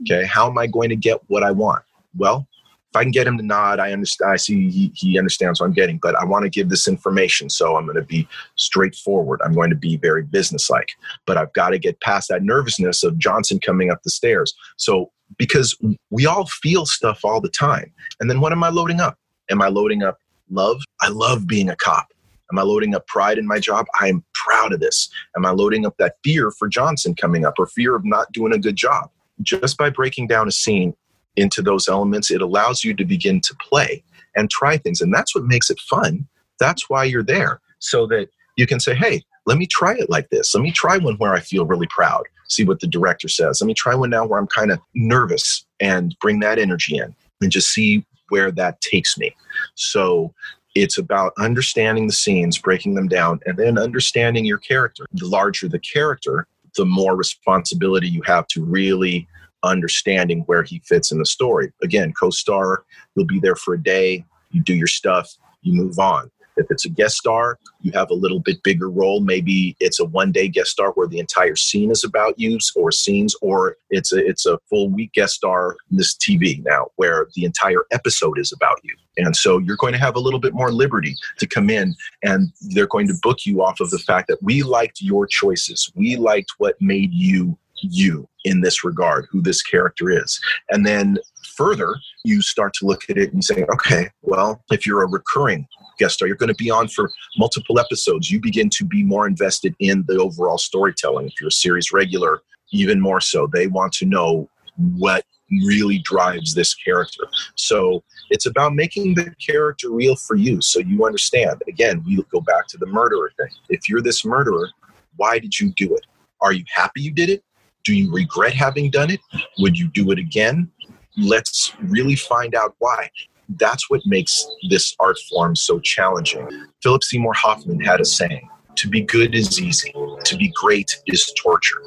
Okay, 0.02 0.26
how 0.26 0.48
am 0.50 0.58
I 0.58 0.68
going 0.68 0.90
to 0.90 0.96
get 0.96 1.20
what 1.28 1.44
I 1.44 1.52
want? 1.52 1.84
Well, 2.16 2.48
if 2.92 2.96
I 2.96 3.04
can 3.04 3.12
get 3.12 3.28
him 3.28 3.38
to 3.38 3.44
nod, 3.44 3.80
I 3.80 3.92
understand. 3.92 4.32
I 4.32 4.38
see 4.38 4.70
he, 4.70 4.92
he 4.96 5.18
understands 5.18 5.60
what 5.60 5.68
I'm 5.68 5.74
getting, 5.74 6.00
but 6.02 6.16
I 6.16 6.24
want 6.24 6.44
to 6.44 6.50
give 6.50 6.70
this 6.70 6.88
information. 6.88 7.50
So 7.50 7.76
I'm 7.76 7.86
going 7.86 7.98
to 7.98 8.04
be 8.04 8.28
straightforward. 8.56 9.42
I'm 9.44 9.54
going 9.54 9.70
to 9.70 9.76
be 9.76 9.98
very 9.98 10.24
businesslike, 10.24 10.90
but 11.26 11.38
I've 11.38 11.52
got 11.54 11.70
to 11.70 11.80
get 11.80 12.00
past 12.00 12.30
that 12.30 12.44
nervousness 12.44 13.04
of 13.04 13.18
Johnson 13.18 13.60
coming 13.60 13.92
up 13.92 14.02
the 14.04 14.10
stairs. 14.10 14.54
So 14.78 15.12
because 15.38 15.78
we 16.10 16.26
all 16.26 16.46
feel 16.46 16.86
stuff 16.86 17.26
all 17.26 17.42
the 17.42 17.50
time. 17.50 17.92
And 18.20 18.30
then 18.30 18.40
what 18.40 18.52
am 18.52 18.64
I 18.64 18.70
loading 18.70 19.02
up? 19.02 19.18
Am 19.50 19.62
I 19.62 19.68
loading 19.68 20.04
up 20.04 20.20
love? 20.50 20.82
I 21.02 21.10
love 21.10 21.48
being 21.48 21.70
a 21.70 21.76
cop. 21.76 22.08
Am 22.52 22.58
I 22.58 22.62
loading 22.62 22.96
up 22.96 23.06
pride 23.08 23.38
in 23.38 23.46
my 23.46 23.60
job? 23.60 23.88
I 24.00 24.08
am 24.08 24.24
proud 24.34 24.72
of 24.72 24.80
this. 24.80 25.10
Am 25.36 25.46
I 25.46 25.52
loading 25.52 25.86
up 25.86 25.96
that 25.98 26.16
fear 26.24 26.52
for 26.52 26.70
Johnson 26.70 27.14
coming 27.14 27.46
up 27.46 27.56
or 27.60 27.68
fear 27.68 27.96
of 27.96 28.06
not 28.06 28.32
doing 28.32 28.54
a 28.54 28.58
good 28.58 28.78
job? 28.78 29.10
Just 29.42 29.78
by 29.78 29.90
breaking 29.90 30.28
down 30.28 30.48
a 30.48 30.52
scene, 30.52 30.96
into 31.38 31.62
those 31.62 31.88
elements, 31.88 32.30
it 32.30 32.42
allows 32.42 32.84
you 32.84 32.94
to 32.96 33.06
begin 33.06 33.40
to 33.42 33.56
play 33.56 34.04
and 34.36 34.50
try 34.50 34.78
things. 34.78 35.00
And 35.00 35.14
that's 35.14 35.34
what 35.34 35.46
makes 35.46 35.70
it 35.70 35.80
fun. 35.80 36.28
That's 36.60 36.90
why 36.90 37.06
you're 37.06 37.24
there, 37.24 37.62
so 37.80 38.06
that 38.08 38.30
you 38.58 38.68
can 38.68 38.80
say, 38.80 38.96
hey, 38.96 39.24
let 39.46 39.58
me 39.58 39.68
try 39.68 39.94
it 39.94 40.10
like 40.10 40.30
this. 40.30 40.54
Let 40.54 40.64
me 40.64 40.72
try 40.72 40.98
one 40.98 41.16
where 41.16 41.34
I 41.34 41.40
feel 41.40 41.66
really 41.66 41.88
proud, 41.88 42.24
see 42.50 42.66
what 42.66 42.82
the 42.82 42.88
director 42.88 43.30
says. 43.30 43.62
Let 43.62 43.68
me 43.68 43.74
try 43.74 43.96
one 43.96 44.10
now 44.10 44.26
where 44.26 44.40
I'm 44.40 44.48
kind 44.48 44.72
of 44.72 44.80
nervous 44.96 45.66
and 45.80 46.16
bring 46.20 46.40
that 46.42 46.60
energy 46.60 46.98
in 46.98 47.16
and 47.42 47.52
just 47.52 47.72
see 47.72 48.04
where 48.30 48.52
that 48.52 48.82
takes 48.82 49.18
me. 49.18 49.34
So 49.76 50.34
it's 50.76 50.98
about 50.98 51.34
understanding 51.40 52.08
the 52.08 52.14
scenes, 52.14 52.58
breaking 52.58 52.96
them 52.96 53.08
down, 53.08 53.40
and 53.46 53.58
then 53.58 53.78
understanding 53.78 54.44
your 54.44 54.58
character. 54.58 55.06
The 55.14 55.26
larger 55.26 55.68
the 55.68 55.80
character, 55.80 56.46
the 56.76 56.86
more 56.86 57.16
responsibility 57.16 58.10
you 58.10 58.22
have 58.24 58.48
to 58.48 58.64
really 58.64 59.28
understanding 59.68 60.42
where 60.48 60.64
he 60.64 60.80
fits 60.86 61.12
in 61.12 61.20
the 61.20 61.26
story. 61.26 61.72
Again, 61.84 62.14
co 62.14 62.30
star, 62.30 62.84
you'll 63.16 63.26
be 63.26 63.40
there 63.40 63.56
for 63.56 63.74
a 63.74 63.82
day, 63.82 64.26
you 64.52 64.62
do 64.62 64.76
your 64.76 64.88
stuff, 64.88 65.30
you 65.62 65.74
move 65.74 66.00
on. 66.00 66.32
If 66.58 66.68
it's 66.72 66.86
a 66.86 66.90
guest 66.90 67.18
star, 67.18 67.60
you 67.82 67.92
have 67.94 68.10
a 68.10 68.16
little 68.16 68.40
bit 68.40 68.64
bigger 68.64 68.90
role. 68.90 69.22
Maybe 69.22 69.76
it's 69.80 70.00
a 70.00 70.06
one 70.06 70.32
day 70.32 70.48
guest 70.48 70.72
star 70.72 70.92
where 70.92 71.08
the 71.08 71.20
entire 71.20 71.56
scene 71.56 71.92
is 71.92 72.04
about 72.04 72.38
you 72.40 72.58
or 72.76 72.92
scenes, 72.92 73.36
or 73.42 73.78
it's 73.90 74.12
a, 74.12 74.26
it's 74.26 74.46
a 74.46 74.58
full 74.70 74.90
week 74.90 75.14
guest 75.14 75.36
star 75.36 75.78
in 75.92 75.98
this 75.98 76.16
TV 76.16 76.64
now 76.66 76.88
where 76.96 77.28
the 77.36 77.46
entire 77.46 77.86
episode 77.92 78.40
is 78.40 78.52
about 78.52 78.80
you. 78.84 78.96
And 79.18 79.36
so 79.36 79.58
you're 79.60 79.78
going 79.78 79.94
to 79.94 80.00
have 80.00 80.16
a 80.16 80.20
little 80.20 80.40
bit 80.40 80.54
more 80.54 80.72
liberty 80.72 81.16
to 81.38 81.48
come 81.48 81.70
in 81.70 81.96
and 82.24 82.52
they're 82.62 82.88
going 82.88 83.08
to 83.08 83.16
book 83.22 83.46
you 83.46 83.64
off 83.64 83.80
of 83.80 83.90
the 83.90 84.00
fact 84.00 84.28
that 84.28 84.42
we 84.42 84.64
liked 84.64 85.02
your 85.02 85.26
choices. 85.26 85.92
We 85.96 86.16
liked 86.16 86.54
what 86.58 86.76
made 86.82 87.14
you 87.14 87.58
you 87.82 88.28
in 88.46 88.62
this 88.62 88.84
regard, 88.84 89.28
who 89.30 89.42
this 89.42 89.62
character 89.62 90.10
is. 90.10 90.40
And 90.70 90.86
then 90.86 91.18
further, 91.56 91.96
you 92.24 92.42
start 92.42 92.74
to 92.76 92.86
look 92.86 93.10
at 93.10 93.18
it 93.18 93.34
and 93.34 93.44
say, 93.44 93.66
okay, 93.74 94.10
well, 94.22 94.64
if 94.72 94.86
you're 94.86 95.04
a 95.04 95.10
recurring 95.10 95.68
guest 96.00 96.16
star, 96.16 96.28
you're 96.28 96.38
going 96.38 96.54
to 96.54 96.56
be 96.56 96.70
on 96.70 96.88
for 96.88 97.12
multiple 97.38 97.80
episodes. 97.80 98.30
You 98.30 98.40
begin 98.40 98.70
to 98.72 98.86
be 98.86 99.04
more 99.04 99.28
invested 99.28 99.76
in 99.80 100.06
the 100.08 100.18
overall 100.18 100.58
storytelling. 100.58 101.28
If 101.28 101.34
you're 101.42 101.50
a 101.50 101.52
series 101.52 101.92
regular, 101.92 102.42
even 102.72 103.00
more 103.00 103.22
so. 103.22 103.48
They 103.48 103.68
want 103.68 103.94
to 103.94 104.06
know 104.06 104.50
what 104.78 105.26
really 105.66 106.00
drives 106.00 106.54
this 106.54 106.74
character. 106.74 107.24
So 107.56 108.04
it's 108.30 108.46
about 108.46 108.76
making 108.76 109.16
the 109.16 109.34
character 109.46 109.90
real 109.90 110.16
for 110.16 110.36
you 110.36 110.62
so 110.62 110.80
you 110.80 111.06
understand. 111.06 111.62
Again, 111.68 112.04
we 112.06 112.22
go 112.32 112.42
back 112.42 112.68
to 112.68 112.78
the 112.78 112.86
murderer 112.86 113.32
thing. 113.38 113.50
If 113.70 113.88
you're 113.88 114.02
this 114.02 114.26
murderer, 114.26 114.70
why 115.16 115.40
did 115.40 115.60
you 115.60 115.72
do 115.76 115.96
it? 115.96 116.06
Are 116.42 116.54
you 116.54 116.66
happy 116.74 117.02
you 117.02 117.12
did 117.12 117.30
it? 117.30 117.44
Do 117.88 117.96
you 117.96 118.12
regret 118.12 118.54
having 118.54 118.90
done 118.90 119.10
it? 119.10 119.22
Would 119.60 119.80
you 119.80 119.88
do 119.88 120.12
it 120.12 120.20
again? 120.20 120.70
Let's 121.16 121.72
really 121.80 122.18
find 122.18 122.54
out 122.54 122.76
why. 122.80 123.10
That's 123.48 123.90
what 123.90 124.02
makes 124.06 124.46
this 124.70 124.94
art 125.00 125.18
form 125.30 125.56
so 125.56 125.80
challenging. 125.80 126.46
Philip 126.84 127.02
Seymour 127.02 127.32
Hoffman 127.32 127.80
had 127.80 128.02
a 128.02 128.06
saying 128.06 128.50
to 128.76 128.90
be 128.90 129.04
good 129.04 129.34
is 129.34 129.62
easy, 129.62 129.94
to 130.26 130.36
be 130.36 130.52
great 130.54 131.00
is 131.06 131.34
torture. 131.42 131.82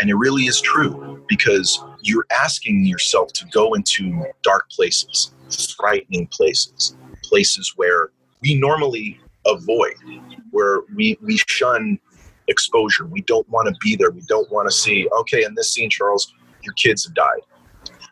And 0.00 0.10
it 0.10 0.16
really 0.16 0.46
is 0.46 0.60
true 0.60 1.24
because 1.28 1.80
you're 2.02 2.26
asking 2.32 2.84
yourself 2.84 3.32
to 3.34 3.46
go 3.52 3.74
into 3.74 4.24
dark 4.42 4.68
places, 4.68 5.30
frightening 5.78 6.26
places, 6.26 6.96
places 7.22 7.74
where 7.76 8.10
we 8.42 8.56
normally 8.56 9.20
avoid, 9.46 9.94
where 10.50 10.80
we, 10.96 11.16
we 11.22 11.36
shun 11.46 12.00
exposure. 12.48 13.06
We 13.06 13.22
don't 13.22 13.48
want 13.48 13.68
to 13.68 13.74
be 13.80 13.96
there. 13.96 14.10
We 14.10 14.22
don't 14.22 14.50
want 14.50 14.68
to 14.68 14.74
see, 14.74 15.08
okay, 15.20 15.44
in 15.44 15.54
this 15.54 15.72
scene, 15.72 15.90
Charles, 15.90 16.32
your 16.62 16.74
kids 16.74 17.04
have 17.06 17.14
died. 17.14 17.40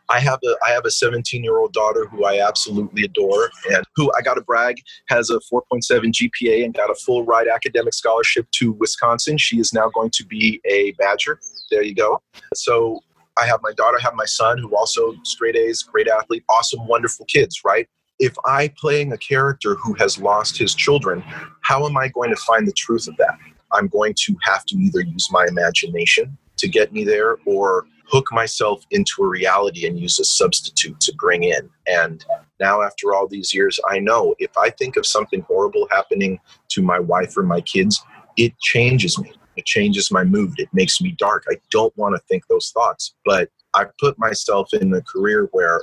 I 0.08 0.20
have 0.20 0.38
a 0.44 0.56
I 0.66 0.70
have 0.70 0.84
a 0.84 0.90
17 0.90 1.42
year 1.42 1.58
old 1.58 1.72
daughter 1.72 2.06
who 2.06 2.24
I 2.24 2.46
absolutely 2.46 3.04
adore 3.04 3.50
and 3.72 3.84
who 3.96 4.10
I 4.16 4.22
got 4.22 4.34
to 4.34 4.40
brag 4.40 4.76
has 5.08 5.30
a 5.30 5.40
4.7 5.52 6.12
GPA 6.12 6.64
and 6.64 6.74
got 6.74 6.90
a 6.90 6.94
full 6.94 7.24
ride 7.24 7.48
academic 7.48 7.94
scholarship 7.94 8.46
to 8.52 8.72
Wisconsin. 8.72 9.36
She 9.36 9.58
is 9.58 9.72
now 9.72 9.88
going 9.88 10.10
to 10.10 10.24
be 10.24 10.60
a 10.64 10.92
Badger. 10.92 11.40
There 11.70 11.82
you 11.82 11.94
go. 11.94 12.22
So 12.54 13.00
I 13.36 13.46
have 13.46 13.60
my 13.62 13.72
daughter, 13.72 13.98
I 13.98 14.02
have 14.02 14.14
my 14.14 14.24
son 14.24 14.58
who 14.58 14.74
also 14.76 15.14
straight 15.24 15.56
A's, 15.56 15.82
great 15.82 16.08
athlete, 16.08 16.44
awesome, 16.48 16.86
wonderful 16.86 17.26
kids, 17.26 17.62
right? 17.64 17.86
If 18.18 18.34
I 18.46 18.72
playing 18.78 19.12
a 19.12 19.18
character 19.18 19.74
who 19.74 19.92
has 19.94 20.18
lost 20.18 20.56
his 20.56 20.74
children, 20.74 21.22
how 21.62 21.84
am 21.84 21.98
I 21.98 22.08
going 22.08 22.30
to 22.30 22.36
find 22.36 22.66
the 22.66 22.72
truth 22.72 23.08
of 23.08 23.16
that? 23.18 23.36
I'm 23.72 23.88
going 23.88 24.14
to 24.24 24.36
have 24.42 24.64
to 24.66 24.76
either 24.76 25.00
use 25.00 25.28
my 25.30 25.46
imagination 25.46 26.36
to 26.58 26.68
get 26.68 26.92
me 26.92 27.04
there 27.04 27.36
or 27.44 27.86
hook 28.08 28.28
myself 28.32 28.84
into 28.90 29.22
a 29.22 29.28
reality 29.28 29.86
and 29.86 29.98
use 29.98 30.18
a 30.18 30.24
substitute 30.24 30.98
to 31.00 31.14
bring 31.14 31.44
in. 31.44 31.68
And 31.86 32.24
now, 32.60 32.82
after 32.82 33.12
all 33.12 33.26
these 33.26 33.52
years, 33.52 33.78
I 33.88 33.98
know 33.98 34.34
if 34.38 34.56
I 34.56 34.70
think 34.70 34.96
of 34.96 35.06
something 35.06 35.42
horrible 35.42 35.88
happening 35.90 36.38
to 36.70 36.82
my 36.82 36.98
wife 36.98 37.36
or 37.36 37.42
my 37.42 37.60
kids, 37.60 38.00
it 38.36 38.58
changes 38.60 39.18
me. 39.18 39.32
It 39.56 39.64
changes 39.64 40.10
my 40.10 40.24
mood. 40.24 40.54
It 40.58 40.68
makes 40.72 41.00
me 41.00 41.14
dark. 41.18 41.44
I 41.50 41.56
don't 41.70 41.96
want 41.96 42.14
to 42.14 42.22
think 42.28 42.46
those 42.46 42.70
thoughts. 42.70 43.14
But 43.24 43.50
I 43.74 43.86
put 43.98 44.18
myself 44.18 44.72
in 44.72 44.92
a 44.94 45.02
career 45.02 45.48
where 45.52 45.80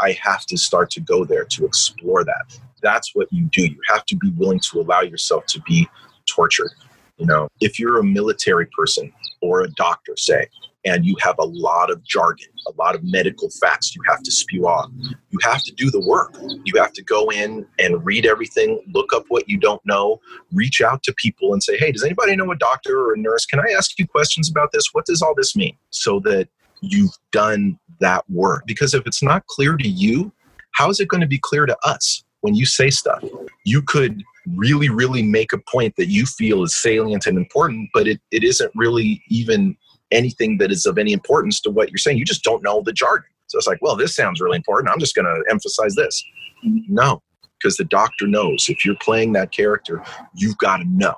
I 0.00 0.12
have 0.22 0.46
to 0.46 0.56
start 0.56 0.90
to 0.92 1.00
go 1.00 1.24
there 1.24 1.44
to 1.44 1.64
explore 1.64 2.24
that. 2.24 2.58
That's 2.82 3.14
what 3.14 3.28
you 3.30 3.44
do. 3.52 3.62
You 3.62 3.78
have 3.88 4.06
to 4.06 4.16
be 4.16 4.30
willing 4.30 4.60
to 4.70 4.80
allow 4.80 5.02
yourself 5.02 5.44
to 5.46 5.60
be 5.62 5.88
tortured. 6.26 6.72
You 7.20 7.26
know, 7.26 7.48
if 7.60 7.78
you're 7.78 7.98
a 7.98 8.04
military 8.04 8.66
person 8.66 9.12
or 9.42 9.60
a 9.60 9.68
doctor, 9.72 10.14
say, 10.16 10.48
and 10.86 11.04
you 11.04 11.14
have 11.20 11.36
a 11.38 11.44
lot 11.44 11.90
of 11.90 12.02
jargon, 12.02 12.48
a 12.66 12.72
lot 12.78 12.94
of 12.94 13.02
medical 13.04 13.50
facts 13.60 13.94
you 13.94 14.00
have 14.08 14.22
to 14.22 14.32
spew 14.32 14.66
off. 14.66 14.90
You 15.28 15.38
have 15.42 15.62
to 15.64 15.72
do 15.72 15.90
the 15.90 16.00
work. 16.00 16.34
You 16.64 16.80
have 16.80 16.94
to 16.94 17.04
go 17.04 17.30
in 17.30 17.66
and 17.78 18.02
read 18.04 18.24
everything, 18.24 18.82
look 18.94 19.12
up 19.12 19.24
what 19.28 19.46
you 19.48 19.58
don't 19.58 19.84
know, 19.84 20.18
reach 20.52 20.80
out 20.80 21.02
to 21.02 21.14
people 21.18 21.52
and 21.52 21.62
say, 21.62 21.76
hey, 21.76 21.92
does 21.92 22.02
anybody 22.02 22.34
know 22.34 22.50
a 22.50 22.56
doctor 22.56 22.98
or 22.98 23.12
a 23.12 23.18
nurse? 23.18 23.44
Can 23.44 23.60
I 23.60 23.70
ask 23.76 23.98
you 23.98 24.08
questions 24.08 24.48
about 24.48 24.72
this? 24.72 24.88
What 24.92 25.04
does 25.04 25.20
all 25.20 25.34
this 25.34 25.54
mean? 25.54 25.76
So 25.90 26.20
that 26.20 26.48
you've 26.80 27.16
done 27.32 27.78
that 28.00 28.24
work. 28.30 28.62
Because 28.66 28.94
if 28.94 29.06
it's 29.06 29.22
not 29.22 29.46
clear 29.46 29.76
to 29.76 29.88
you, 29.88 30.32
how 30.72 30.88
is 30.88 31.00
it 31.00 31.08
going 31.08 31.20
to 31.20 31.26
be 31.26 31.38
clear 31.38 31.66
to 31.66 31.76
us 31.82 32.24
when 32.40 32.54
you 32.54 32.64
say 32.64 32.88
stuff? 32.88 33.22
You 33.66 33.82
could 33.82 34.22
really, 34.46 34.88
really 34.88 35.22
make 35.22 35.52
a 35.52 35.58
point 35.58 35.94
that 35.96 36.08
you 36.08 36.26
feel 36.26 36.62
is 36.62 36.74
salient 36.74 37.26
and 37.26 37.36
important, 37.36 37.90
but 37.92 38.08
it, 38.08 38.20
it 38.30 38.44
isn't 38.44 38.72
really 38.74 39.22
even 39.28 39.76
anything 40.10 40.58
that 40.58 40.70
is 40.70 40.86
of 40.86 40.98
any 40.98 41.12
importance 41.12 41.60
to 41.60 41.70
what 41.70 41.90
you're 41.90 41.98
saying. 41.98 42.18
You 42.18 42.24
just 42.24 42.42
don't 42.42 42.62
know 42.62 42.82
the 42.82 42.92
jargon. 42.92 43.28
So 43.46 43.58
it's 43.58 43.66
like, 43.66 43.82
well, 43.82 43.96
this 43.96 44.14
sounds 44.14 44.40
really 44.40 44.56
important. 44.56 44.92
I'm 44.92 45.00
just 45.00 45.14
going 45.14 45.24
to 45.24 45.44
emphasize 45.50 45.94
this. 45.94 46.24
No, 46.62 47.22
because 47.58 47.76
the 47.76 47.84
doctor 47.84 48.26
knows 48.26 48.68
if 48.68 48.84
you're 48.84 48.96
playing 49.00 49.32
that 49.32 49.52
character, 49.52 50.02
you've 50.34 50.58
got 50.58 50.78
to 50.78 50.84
know 50.84 51.16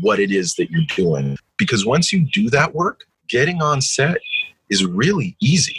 what 0.00 0.18
it 0.18 0.30
is 0.30 0.54
that 0.54 0.70
you're 0.70 0.86
doing. 0.96 1.36
Because 1.56 1.86
once 1.86 2.12
you 2.12 2.26
do 2.32 2.50
that 2.50 2.74
work, 2.74 3.04
getting 3.28 3.62
on 3.62 3.80
set 3.80 4.18
is 4.70 4.84
really 4.84 5.36
easy. 5.40 5.76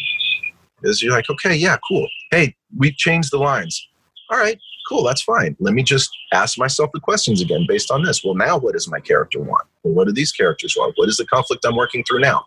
Is 0.84 1.03
you're 1.03 1.12
like, 1.12 1.29
okay, 1.29 1.55
yeah, 1.55 1.77
cool. 1.88 2.08
Hey, 2.31 2.55
we've 2.77 2.96
changed 2.96 3.31
the 3.31 3.38
lines. 3.38 3.86
All 4.29 4.38
right, 4.38 4.60
cool, 4.89 5.03
that's 5.03 5.22
fine. 5.22 5.55
Let 5.60 5.75
me 5.75 5.84
just 5.84 6.10
ask 6.34 6.58
myself 6.58 6.89
the 6.93 7.00
questions 7.00 7.41
again 7.41 7.65
based 7.67 7.91
on 7.91 8.03
this. 8.03 8.24
Well, 8.24 8.34
now 8.34 8.58
what 8.58 8.74
does 8.74 8.89
my 8.89 9.00
character 9.00 9.39
want? 9.39 9.67
Well, 9.84 9.93
what 9.93 10.08
do 10.08 10.13
these 10.13 10.31
characters 10.31 10.75
want? 10.75 10.93
What 10.98 11.08
is 11.08 11.17
the 11.17 11.27
conflict 11.27 11.63
I'm 11.65 11.75
working 11.75 12.03
through 12.03 12.22
now? 12.22 12.46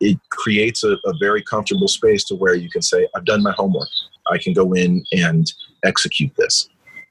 It 0.00 0.18
creates 0.30 0.82
a, 0.82 0.96
a 1.04 1.12
very 1.20 1.42
comfortable 1.42 1.86
space 1.86 2.24
to 2.24 2.34
where 2.34 2.54
you 2.54 2.70
can 2.70 2.82
say, 2.82 3.06
I've 3.14 3.26
done 3.26 3.42
my 3.42 3.52
homework. 3.52 3.88
I 4.32 4.38
can 4.38 4.54
go 4.54 4.72
in 4.72 5.04
and 5.12 5.52
execute 5.84 6.34
this. 6.36 6.68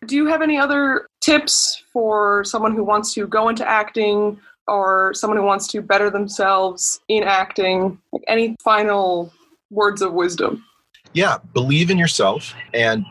Do 0.07 0.15
you 0.15 0.25
have 0.25 0.41
any 0.41 0.57
other 0.57 1.07
tips 1.21 1.83
for 1.93 2.43
someone 2.43 2.75
who 2.75 2.83
wants 2.83 3.13
to 3.13 3.27
go 3.27 3.49
into 3.49 3.67
acting 3.67 4.39
or 4.67 5.13
someone 5.13 5.37
who 5.37 5.45
wants 5.45 5.67
to 5.67 5.81
better 5.81 6.09
themselves 6.09 6.99
in 7.07 7.23
acting? 7.23 7.99
Like 8.11 8.23
any 8.27 8.55
final 8.61 9.31
words 9.69 10.01
of 10.01 10.13
wisdom? 10.13 10.65
Yeah, 11.13 11.37
believe 11.53 11.91
in 11.91 11.97
yourself 11.97 12.55
and 12.73 13.05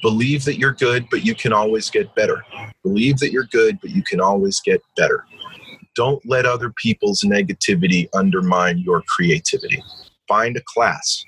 believe 0.00 0.44
that 0.44 0.58
you're 0.58 0.74
good, 0.74 1.08
but 1.10 1.24
you 1.24 1.34
can 1.34 1.52
always 1.52 1.90
get 1.90 2.14
better. 2.14 2.44
Believe 2.84 3.18
that 3.18 3.32
you're 3.32 3.48
good, 3.50 3.80
but 3.80 3.90
you 3.90 4.02
can 4.04 4.20
always 4.20 4.60
get 4.60 4.80
better. 4.96 5.24
Don't 5.96 6.24
let 6.24 6.46
other 6.46 6.70
people's 6.70 7.22
negativity 7.22 8.08
undermine 8.14 8.78
your 8.78 9.02
creativity. 9.08 9.82
Find 10.28 10.56
a 10.56 10.62
class, 10.66 11.24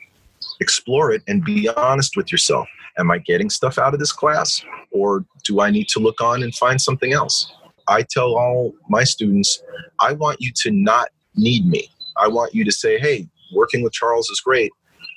explore 0.61 1.11
it, 1.11 1.23
and 1.27 1.45
be 1.45 1.69
honest 1.71 2.17
with 2.17 2.31
yourself. 2.31 2.69
Am 2.97 3.11
I 3.11 3.19
getting 3.19 3.51
stuff 3.51 3.79
out 3.79 3.95
of 3.95 3.99
this 3.99 4.13
class, 4.13 4.63
or 4.93 5.25
do 5.45 5.61
I 5.61 5.71
need 5.71 5.89
to 5.89 5.99
look 5.99 6.21
on 6.21 6.45
and 6.45 6.55
find 6.55 6.81
something 6.81 7.13
else? 7.13 7.53
I 7.89 8.03
tell 8.09 8.37
all 8.37 8.73
my 8.89 9.03
students, 9.03 9.61
I 9.99 10.13
want 10.13 10.41
you 10.41 10.53
to 10.55 10.71
not 10.71 11.09
need 11.35 11.67
me. 11.67 11.91
I 12.17 12.29
want 12.29 12.55
you 12.55 12.65
to 12.65 12.71
say, 12.71 13.01
hey, 13.01 13.27
working 13.53 13.83
with 13.83 13.93
Charles 13.93 14.29
is 14.31 14.41
great, 14.41 14.71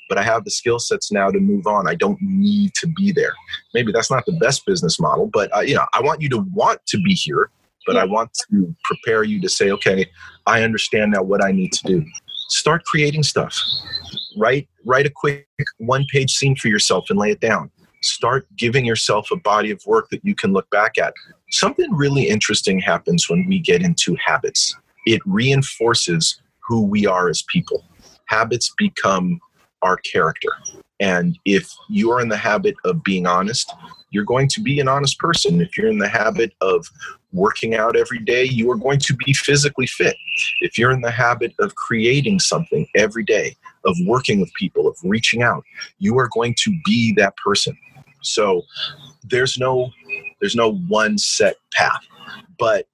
but 0.09 0.17
I 0.17 0.23
have 0.23 0.43
the 0.43 0.51
skill 0.51 0.79
sets 0.79 1.11
now 1.11 1.29
to 1.29 1.39
move 1.39 1.67
on. 1.67 1.87
I 1.87 1.95
don't 1.95 2.19
need 2.21 2.73
to 2.75 2.87
be 2.87 3.11
there. 3.11 3.33
Maybe 3.73 3.91
that's 3.91 4.11
not 4.11 4.25
the 4.25 4.33
best 4.33 4.65
business 4.65 4.99
model, 4.99 5.29
but 5.31 5.55
uh, 5.55 5.61
you 5.61 5.75
know, 5.75 5.85
I 5.93 6.01
want 6.01 6.21
you 6.21 6.29
to 6.29 6.45
want 6.53 6.85
to 6.87 6.97
be 7.01 7.13
here, 7.13 7.49
but 7.85 7.97
I 7.97 8.05
want 8.05 8.31
to 8.51 8.75
prepare 8.83 9.23
you 9.23 9.41
to 9.41 9.49
say, 9.49 9.71
okay, 9.71 10.09
I 10.45 10.63
understand 10.63 11.11
now 11.11 11.23
what 11.23 11.43
I 11.43 11.51
need 11.51 11.73
to 11.73 11.87
do. 11.87 12.05
Start 12.49 12.83
creating 12.85 13.23
stuff. 13.23 13.57
Write 14.37 14.67
write 14.85 15.05
a 15.05 15.11
quick 15.11 15.47
one-page 15.77 16.31
scene 16.31 16.55
for 16.55 16.67
yourself 16.67 17.09
and 17.09 17.17
lay 17.17 17.31
it 17.31 17.39
down. 17.39 17.71
Start 18.01 18.45
giving 18.57 18.83
yourself 18.85 19.29
a 19.31 19.37
body 19.37 19.71
of 19.71 19.81
work 19.85 20.09
that 20.09 20.23
you 20.25 20.35
can 20.35 20.51
look 20.51 20.69
back 20.69 20.97
at. 20.97 21.13
Something 21.51 21.93
really 21.95 22.27
interesting 22.27 22.79
happens 22.79 23.29
when 23.29 23.47
we 23.47 23.59
get 23.59 23.81
into 23.81 24.17
habits. 24.23 24.75
It 25.05 25.21
reinforces 25.25 26.41
who 26.67 26.81
we 26.81 27.05
are 27.05 27.29
as 27.29 27.43
people. 27.43 27.85
Habits 28.25 28.73
become 28.77 29.39
our 29.83 29.97
character. 29.97 30.49
And 30.99 31.37
if 31.45 31.69
you 31.89 32.11
are 32.11 32.21
in 32.21 32.29
the 32.29 32.37
habit 32.37 32.75
of 32.85 33.03
being 33.03 33.27
honest, 33.27 33.71
you're 34.11 34.23
going 34.23 34.47
to 34.49 34.61
be 34.61 34.79
an 34.79 34.87
honest 34.87 35.19
person. 35.19 35.59
If 35.59 35.77
you're 35.77 35.89
in 35.89 35.97
the 35.97 36.07
habit 36.07 36.53
of 36.61 36.87
working 37.31 37.75
out 37.75 37.95
every 37.95 38.19
day, 38.19 38.45
you 38.45 38.71
are 38.71 38.77
going 38.77 38.99
to 38.99 39.15
be 39.15 39.33
physically 39.33 39.87
fit. 39.87 40.15
If 40.61 40.77
you're 40.77 40.91
in 40.91 41.01
the 41.01 41.11
habit 41.11 41.53
of 41.59 41.75
creating 41.75 42.39
something 42.39 42.87
every 42.95 43.23
day, 43.23 43.55
of 43.85 43.97
working 44.05 44.39
with 44.39 44.53
people, 44.53 44.87
of 44.87 44.95
reaching 45.03 45.41
out, 45.41 45.63
you 45.99 46.17
are 46.19 46.29
going 46.31 46.55
to 46.59 46.73
be 46.85 47.13
that 47.17 47.35
person. 47.37 47.77
So 48.21 48.61
there's 49.23 49.57
no 49.57 49.91
there's 50.39 50.55
no 50.55 50.73
one 50.87 51.17
set 51.17 51.55
path. 51.73 52.05
But 52.57 52.87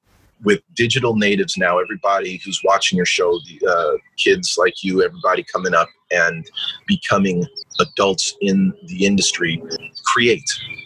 with 0.43 0.61
digital 0.73 1.15
natives 1.15 1.57
now, 1.57 1.79
everybody 1.79 2.39
who's 2.43 2.61
watching 2.63 2.95
your 2.95 3.05
show, 3.05 3.39
the 3.39 3.67
uh, 3.67 3.97
kids 4.17 4.55
like 4.57 4.83
you, 4.83 5.03
everybody 5.03 5.43
coming 5.43 5.73
up 5.73 5.89
and 6.11 6.49
becoming 6.87 7.45
adults 7.79 8.35
in 8.41 8.73
the 8.85 9.05
industry, 9.05 9.61
create, 10.05 10.43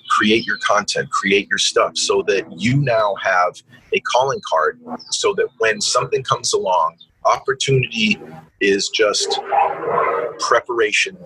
create 0.09 0.45
your 0.45 0.57
content, 0.57 1.09
create 1.11 1.47
your 1.49 1.59
stuff 1.59 1.95
so 1.97 2.23
that 2.23 2.45
you 2.59 2.77
now 2.77 3.15
have 3.21 3.61
a 3.93 3.99
calling 4.01 4.41
card 4.49 4.79
so 5.11 5.33
that 5.33 5.47
when 5.59 5.79
something 5.79 6.23
comes 6.23 6.53
along, 6.53 6.97
opportunity 7.25 8.19
is 8.59 8.89
just 8.89 9.39
preparation 10.39 11.17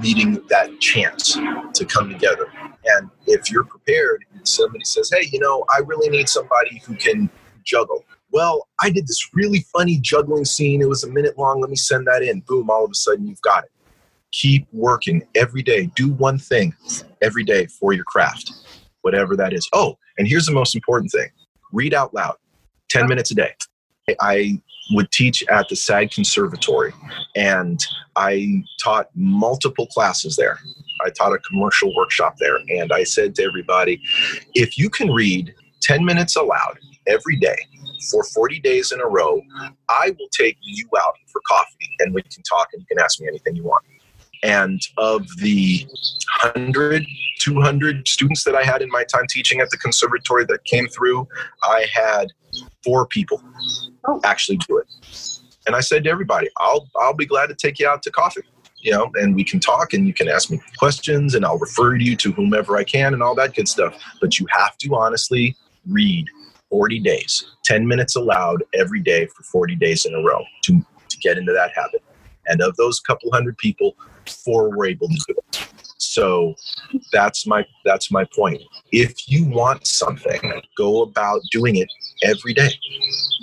meeting 0.00 0.42
that 0.48 0.78
chance 0.80 1.34
to 1.74 1.84
come 1.84 2.10
together. 2.10 2.50
And 2.84 3.10
if 3.26 3.50
you're 3.50 3.64
prepared, 3.64 4.24
somebody 4.42 4.84
says, 4.84 5.10
hey, 5.10 5.28
you 5.30 5.38
know, 5.38 5.64
I 5.74 5.80
really 5.80 6.08
need 6.08 6.28
somebody 6.28 6.82
who 6.84 6.94
can 6.96 7.30
juggle. 7.66 8.04
Well, 8.32 8.68
I 8.80 8.90
did 8.90 9.06
this 9.06 9.28
really 9.34 9.66
funny 9.72 9.98
juggling 9.98 10.44
scene. 10.44 10.80
It 10.80 10.88
was 10.88 11.04
a 11.04 11.10
minute 11.10 11.38
long. 11.38 11.60
Let 11.60 11.70
me 11.70 11.76
send 11.76 12.06
that 12.06 12.22
in. 12.22 12.40
Boom, 12.40 12.70
all 12.70 12.84
of 12.84 12.90
a 12.90 12.94
sudden 12.94 13.26
you've 13.26 13.42
got 13.42 13.64
it. 13.64 13.70
Keep 14.32 14.66
working 14.72 15.22
every 15.34 15.62
day. 15.62 15.86
Do 15.94 16.10
one 16.12 16.38
thing 16.38 16.74
every 17.22 17.44
day 17.44 17.66
for 17.66 17.92
your 17.92 18.04
craft, 18.04 18.52
whatever 19.02 19.36
that 19.36 19.52
is. 19.52 19.68
Oh, 19.72 19.98
and 20.18 20.26
here's 20.26 20.46
the 20.46 20.52
most 20.52 20.74
important 20.74 21.10
thing 21.10 21.28
read 21.72 21.94
out 21.94 22.14
loud 22.14 22.36
10 22.90 23.08
minutes 23.08 23.30
a 23.30 23.34
day. 23.34 23.54
I 24.20 24.60
would 24.92 25.10
teach 25.10 25.42
at 25.48 25.68
the 25.68 25.76
SAG 25.76 26.12
Conservatory, 26.12 26.92
and 27.34 27.80
I 28.14 28.62
taught 28.82 29.08
multiple 29.14 29.86
classes 29.88 30.36
there. 30.36 30.58
I 31.04 31.10
taught 31.10 31.32
a 31.32 31.38
commercial 31.38 31.94
workshop 31.96 32.36
there, 32.38 32.58
and 32.68 32.92
I 32.92 33.02
said 33.02 33.34
to 33.36 33.42
everybody, 33.42 34.00
if 34.54 34.78
you 34.78 34.88
can 34.88 35.10
read 35.10 35.54
10 35.82 36.04
minutes 36.04 36.36
aloud 36.36 36.78
every 37.06 37.36
day 37.36 37.56
for 38.10 38.22
40 38.24 38.60
days 38.60 38.92
in 38.92 39.00
a 39.00 39.06
row, 39.06 39.40
I 39.88 40.10
will 40.18 40.28
take 40.32 40.56
you 40.60 40.88
out 40.98 41.14
for 41.26 41.40
coffee 41.46 41.90
and 42.00 42.14
we 42.14 42.22
can 42.22 42.42
talk 42.42 42.68
and 42.72 42.82
you 42.82 42.86
can 42.86 43.02
ask 43.02 43.20
me 43.20 43.28
anything 43.28 43.56
you 43.56 43.64
want. 43.64 43.84
And 44.42 44.80
of 44.98 45.26
the 45.38 45.86
100, 46.42 47.04
200 47.40 48.06
students 48.06 48.44
that 48.44 48.54
I 48.54 48.62
had 48.62 48.82
in 48.82 48.90
my 48.90 49.04
time 49.04 49.24
teaching 49.28 49.60
at 49.60 49.70
the 49.70 49.78
conservatory 49.78 50.44
that 50.44 50.64
came 50.64 50.86
through, 50.88 51.26
I 51.64 51.86
had 51.92 52.28
four 52.84 53.06
people 53.06 53.42
oh. 54.06 54.20
actually 54.24 54.58
do 54.68 54.78
it. 54.78 54.86
And 55.66 55.74
I 55.74 55.80
said 55.80 56.04
to 56.04 56.10
everybody, 56.10 56.48
I'll, 56.58 56.86
I'll 57.00 57.14
be 57.14 57.26
glad 57.26 57.48
to 57.48 57.54
take 57.54 57.78
you 57.78 57.88
out 57.88 58.02
to 58.04 58.10
coffee 58.10 58.42
you 58.86 58.92
know, 58.92 59.10
and 59.14 59.34
we 59.34 59.42
can 59.42 59.58
talk 59.58 59.94
and 59.94 60.06
you 60.06 60.14
can 60.14 60.28
ask 60.28 60.48
me 60.48 60.60
questions 60.78 61.34
and 61.34 61.44
I'll 61.44 61.58
refer 61.58 61.96
you 61.96 62.14
to 62.16 62.30
whomever 62.30 62.76
I 62.76 62.84
can 62.84 63.14
and 63.14 63.22
all 63.22 63.34
that 63.34 63.52
good 63.52 63.66
stuff. 63.66 64.00
But 64.20 64.38
you 64.38 64.46
have 64.52 64.78
to 64.78 64.94
honestly 64.94 65.56
read 65.88 66.26
40 66.76 67.00
days, 67.00 67.46
10 67.64 67.88
minutes 67.88 68.16
aloud 68.16 68.62
every 68.74 69.00
day 69.00 69.24
for 69.28 69.42
40 69.44 69.76
days 69.76 70.04
in 70.04 70.14
a 70.14 70.18
row 70.18 70.44
to, 70.64 70.84
to 71.08 71.18
get 71.22 71.38
into 71.38 71.50
that 71.50 71.70
habit. 71.74 72.04
And 72.48 72.60
of 72.60 72.76
those 72.76 73.00
couple 73.00 73.32
hundred 73.32 73.56
people, 73.56 73.96
four 74.44 74.68
were 74.76 74.84
able 74.84 75.08
to 75.08 75.14
do 75.26 75.34
it. 75.38 75.68
So 75.96 76.54
that's 77.14 77.46
my 77.46 77.64
that's 77.86 78.10
my 78.10 78.26
point. 78.36 78.60
If 78.92 79.26
you 79.26 79.46
want 79.46 79.86
something, 79.86 80.52
go 80.76 81.00
about 81.02 81.40
doing 81.50 81.76
it 81.76 81.88
every 82.22 82.52
day. 82.52 82.72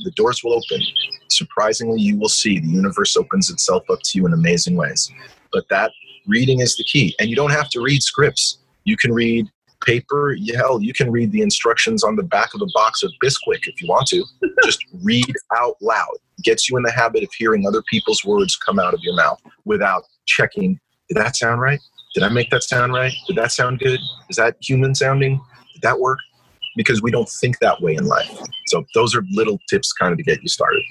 The 0.04 0.12
doors 0.12 0.44
will 0.44 0.54
open. 0.54 0.86
Surprisingly, 1.32 2.02
you 2.02 2.20
will 2.20 2.30
see 2.30 2.60
the 2.60 2.68
universe 2.68 3.18
opens 3.18 3.50
itself 3.50 3.82
up 3.90 4.00
to 4.04 4.20
you 4.20 4.28
in 4.28 4.34
amazing 4.34 4.76
ways. 4.76 5.12
But 5.52 5.68
that 5.70 5.92
reading 6.28 6.60
is 6.60 6.78
the 6.78 6.84
key. 6.84 7.16
And 7.20 7.32
you 7.32 7.36
don't 7.36 7.52
have 7.52 7.70
to 7.72 7.82
read 7.82 8.04
scripts. 8.04 8.60
You 8.84 8.96
can 8.96 9.12
read 9.12 9.50
paper, 9.86 10.36
hell, 10.56 10.82
you 10.82 10.94
can 10.94 11.12
read 11.12 11.32
the 11.32 11.42
instructions 11.42 12.04
on 12.04 12.16
the 12.16 12.24
back 12.24 12.54
of 12.54 12.62
a 12.62 12.68
box 12.74 13.04
of 13.04 13.12
Bisquick 13.24 13.68
if 13.68 13.82
you 13.82 13.88
want 13.88 14.08
to. 14.08 14.24
Just 14.64 14.84
read 15.04 15.34
out 15.56 15.76
loud. 15.82 16.18
Gets 16.44 16.70
you 16.70 16.78
in 16.78 16.84
the 16.84 16.92
habit 16.92 17.24
of 17.24 17.30
hearing 17.38 17.68
other 17.68 17.84
people's 17.90 18.24
words 18.26 18.56
come 18.56 18.80
out 18.80 18.94
of 18.94 19.00
your 19.02 19.16
mouth 19.16 19.40
without 19.66 20.04
checking, 20.26 20.80
did 21.10 21.18
that 21.18 21.36
sound 21.36 21.62
right? 21.62 21.80
Did 22.14 22.24
I 22.24 22.30
make 22.30 22.50
that 22.52 22.64
sound 22.64 22.94
right? 22.94 23.14
Did 23.28 23.38
that 23.38 23.52
sound 23.52 23.80
good? 23.80 24.00
Is 24.30 24.36
that 24.38 24.58
human 24.62 24.94
sounding? 24.96 25.42
Did 25.74 25.82
that 25.82 26.00
work? 26.00 26.20
Because 26.76 27.02
we 27.02 27.12
don't 27.12 27.30
think 27.30 27.60
that 27.60 27.82
way 27.82 27.96
in 27.96 28.06
life. 28.06 28.30
So 28.68 28.84
those 28.96 29.16
are 29.16 29.24
little 29.32 29.60
tips 29.70 29.92
kind 29.94 30.12
of 30.12 30.18
to 30.18 30.24
get 30.24 30.42
you 30.42 30.48
started. 30.50 30.84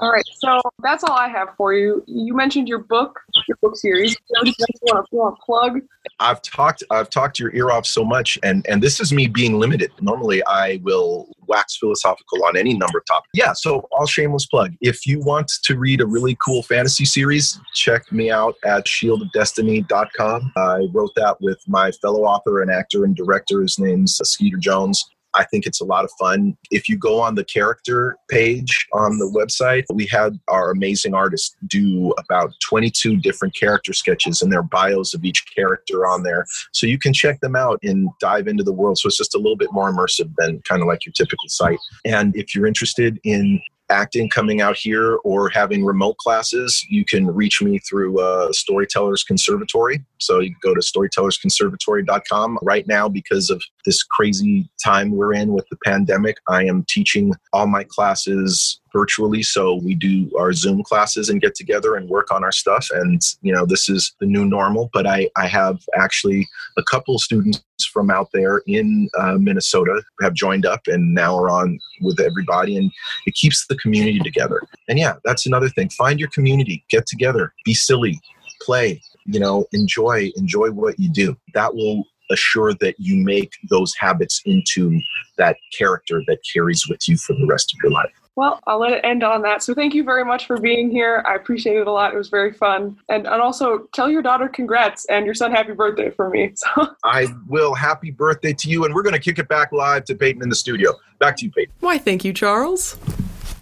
All 0.00 0.10
right, 0.10 0.24
so 0.38 0.62
that's 0.82 1.04
all 1.04 1.12
I 1.16 1.28
have 1.28 1.48
for 1.58 1.74
you. 1.74 2.02
You 2.06 2.34
mentioned 2.34 2.68
your 2.68 2.78
book, 2.78 3.20
your 3.46 3.58
book 3.60 3.76
series. 3.76 4.16
You 4.42 4.54
want 4.92 5.06
to, 5.10 5.16
want 5.16 5.36
to 5.36 5.42
plug? 5.44 5.80
I've 6.20 6.40
talked, 6.40 6.82
I've 6.90 7.10
talked 7.10 7.38
your 7.38 7.54
ear 7.54 7.70
off 7.70 7.84
so 7.84 8.02
much, 8.02 8.38
and 8.42 8.66
and 8.66 8.82
this 8.82 8.98
is 8.98 9.12
me 9.12 9.26
being 9.26 9.58
limited. 9.58 9.90
Normally, 10.00 10.42
I 10.46 10.80
will 10.82 11.28
wax 11.48 11.76
philosophical 11.76 12.42
on 12.46 12.56
any 12.56 12.72
number 12.72 12.98
of 12.98 13.04
topics. 13.06 13.28
Yeah, 13.34 13.52
so 13.52 13.86
I'll 13.98 14.06
shameless 14.06 14.46
plug. 14.46 14.72
If 14.80 15.06
you 15.06 15.20
want 15.20 15.52
to 15.64 15.78
read 15.78 16.00
a 16.00 16.06
really 16.06 16.36
cool 16.42 16.62
fantasy 16.62 17.04
series, 17.04 17.60
check 17.74 18.10
me 18.10 18.30
out 18.30 18.54
at 18.64 18.86
shieldofdestiny.com. 18.86 20.52
I 20.56 20.88
wrote 20.94 21.12
that 21.16 21.36
with 21.42 21.60
my 21.68 21.90
fellow 21.92 22.24
author 22.24 22.62
and 22.62 22.70
actor 22.70 23.04
and 23.04 23.14
director. 23.14 23.60
His 23.60 23.78
name's 23.78 24.18
Skeeter 24.24 24.56
Jones 24.56 25.04
I 25.34 25.44
think 25.44 25.66
it's 25.66 25.80
a 25.80 25.84
lot 25.84 26.04
of 26.04 26.10
fun. 26.18 26.56
If 26.70 26.88
you 26.88 26.96
go 26.96 27.20
on 27.20 27.34
the 27.34 27.44
character 27.44 28.16
page 28.28 28.86
on 28.92 29.18
the 29.18 29.26
website, 29.26 29.84
we 29.92 30.06
had 30.06 30.38
our 30.48 30.70
amazing 30.70 31.14
artists 31.14 31.56
do 31.66 32.12
about 32.18 32.52
22 32.68 33.18
different 33.18 33.54
character 33.54 33.92
sketches 33.92 34.42
and 34.42 34.52
their 34.52 34.62
bios 34.62 35.14
of 35.14 35.24
each 35.24 35.44
character 35.54 36.06
on 36.06 36.22
there. 36.22 36.46
So 36.72 36.86
you 36.86 36.98
can 36.98 37.12
check 37.12 37.40
them 37.40 37.56
out 37.56 37.78
and 37.82 38.08
dive 38.20 38.48
into 38.48 38.64
the 38.64 38.72
world. 38.72 38.98
So 38.98 39.06
it's 39.06 39.18
just 39.18 39.34
a 39.34 39.38
little 39.38 39.56
bit 39.56 39.72
more 39.72 39.92
immersive 39.92 40.32
than 40.36 40.60
kind 40.62 40.82
of 40.82 40.88
like 40.88 41.06
your 41.06 41.12
typical 41.12 41.48
site. 41.48 41.78
And 42.04 42.34
if 42.36 42.54
you're 42.54 42.66
interested 42.66 43.18
in 43.24 43.60
acting 43.90 44.28
coming 44.28 44.60
out 44.60 44.76
here 44.76 45.18
or 45.24 45.48
having 45.50 45.84
remote 45.84 46.16
classes, 46.18 46.84
you 46.88 47.04
can 47.04 47.26
reach 47.26 47.60
me 47.60 47.78
through 47.78 48.20
uh, 48.20 48.52
Storytellers 48.52 49.22
Conservatory. 49.22 50.04
So 50.18 50.40
you 50.40 50.50
can 50.50 50.60
go 50.62 50.74
to 50.74 50.80
storytellersconservatory.com. 50.80 52.58
Right 52.62 52.86
now, 52.86 53.08
because 53.08 53.50
of 53.50 53.62
this 53.84 54.02
crazy 54.02 54.70
time 54.82 55.10
we're 55.10 55.34
in 55.34 55.52
with 55.52 55.66
the 55.70 55.76
pandemic, 55.84 56.36
I 56.48 56.64
am 56.64 56.84
teaching 56.88 57.34
all 57.52 57.66
my 57.66 57.84
classes 57.84 58.79
virtually. 58.92 59.42
So 59.42 59.74
we 59.74 59.94
do 59.94 60.30
our 60.38 60.52
zoom 60.52 60.82
classes 60.82 61.28
and 61.28 61.40
get 61.40 61.54
together 61.54 61.94
and 61.94 62.08
work 62.08 62.32
on 62.32 62.44
our 62.44 62.52
stuff. 62.52 62.88
And 62.92 63.20
you 63.42 63.52
know 63.52 63.66
this 63.66 63.88
is 63.88 64.14
the 64.20 64.26
new 64.26 64.44
normal 64.44 64.90
but 64.92 65.06
i 65.06 65.28
i 65.36 65.46
have 65.46 65.80
actually 65.96 66.48
a 66.76 66.82
couple 66.82 67.18
students 67.18 67.62
from 67.92 68.10
out 68.10 68.28
there 68.32 68.62
in 68.66 69.08
uh, 69.18 69.36
minnesota 69.38 70.02
have 70.20 70.34
joined 70.34 70.66
up 70.66 70.80
and 70.86 71.14
now 71.14 71.36
are 71.36 71.50
on 71.50 71.78
with 72.02 72.20
everybody. 72.20 72.76
And 72.76 72.90
it 73.26 73.34
keeps 73.34 73.66
the 73.66 73.76
community 73.76 74.18
together. 74.20 74.60
And 74.88 74.98
yeah 74.98 75.14
that's 75.24 75.46
another 75.46 75.68
thing. 75.68 75.88
Find 75.90 76.18
your 76.18 76.30
community. 76.30 76.84
Get 76.90 77.06
together. 77.06 77.52
Be 77.64 77.74
silly. 77.74 78.20
Play. 78.62 79.00
You 79.26 79.40
know 79.40 79.66
enjoy. 79.72 80.30
Enjoy 80.36 80.70
what 80.70 80.98
you 80.98 81.10
do. 81.10 81.36
That 81.54 81.74
will 81.74 82.04
assure 82.30 82.72
that 82.74 82.94
you 82.98 83.16
make 83.16 83.52
those 83.68 83.92
habits 83.98 84.40
into 84.44 85.00
that 85.36 85.56
character 85.76 86.22
that 86.28 86.38
carries 86.52 86.86
with 86.88 87.08
you 87.08 87.16
for 87.16 87.32
the 87.32 87.46
rest 87.46 87.74
of 87.74 87.78
your 87.82 87.90
life 87.90 88.19
well, 88.36 88.60
I'll 88.66 88.78
let 88.78 88.92
it 88.92 89.04
end 89.04 89.22
on 89.22 89.42
that. 89.42 89.62
So 89.62 89.74
thank 89.74 89.94
you 89.94 90.04
very 90.04 90.24
much 90.24 90.46
for 90.46 90.58
being 90.58 90.90
here. 90.90 91.22
I 91.26 91.34
appreciate 91.34 91.76
it 91.76 91.86
a 91.86 91.92
lot. 91.92 92.14
It 92.14 92.16
was 92.16 92.28
very 92.28 92.52
fun. 92.52 92.96
And 93.08 93.26
and 93.26 93.42
also 93.42 93.88
tell 93.92 94.10
your 94.10 94.22
daughter 94.22 94.48
congrats 94.48 95.04
and 95.06 95.26
your 95.26 95.34
son 95.34 95.50
happy 95.50 95.72
birthday 95.72 96.10
for 96.10 96.30
me. 96.30 96.54
So 96.60 96.94
I 97.04 97.26
will. 97.48 97.74
Happy 97.74 98.10
birthday 98.10 98.52
to 98.52 98.68
you. 98.68 98.84
And 98.84 98.94
we're 98.94 99.02
going 99.02 99.14
to 99.14 99.20
kick 99.20 99.38
it 99.38 99.48
back 99.48 99.72
live 99.72 100.04
to 100.04 100.14
Peyton 100.14 100.42
in 100.42 100.48
the 100.48 100.54
studio. 100.54 100.92
Back 101.18 101.36
to 101.38 101.46
you, 101.46 101.50
Peyton. 101.50 101.72
Why, 101.80 101.96
thank 101.96 102.24
you, 102.24 102.32
Charles. 102.32 102.98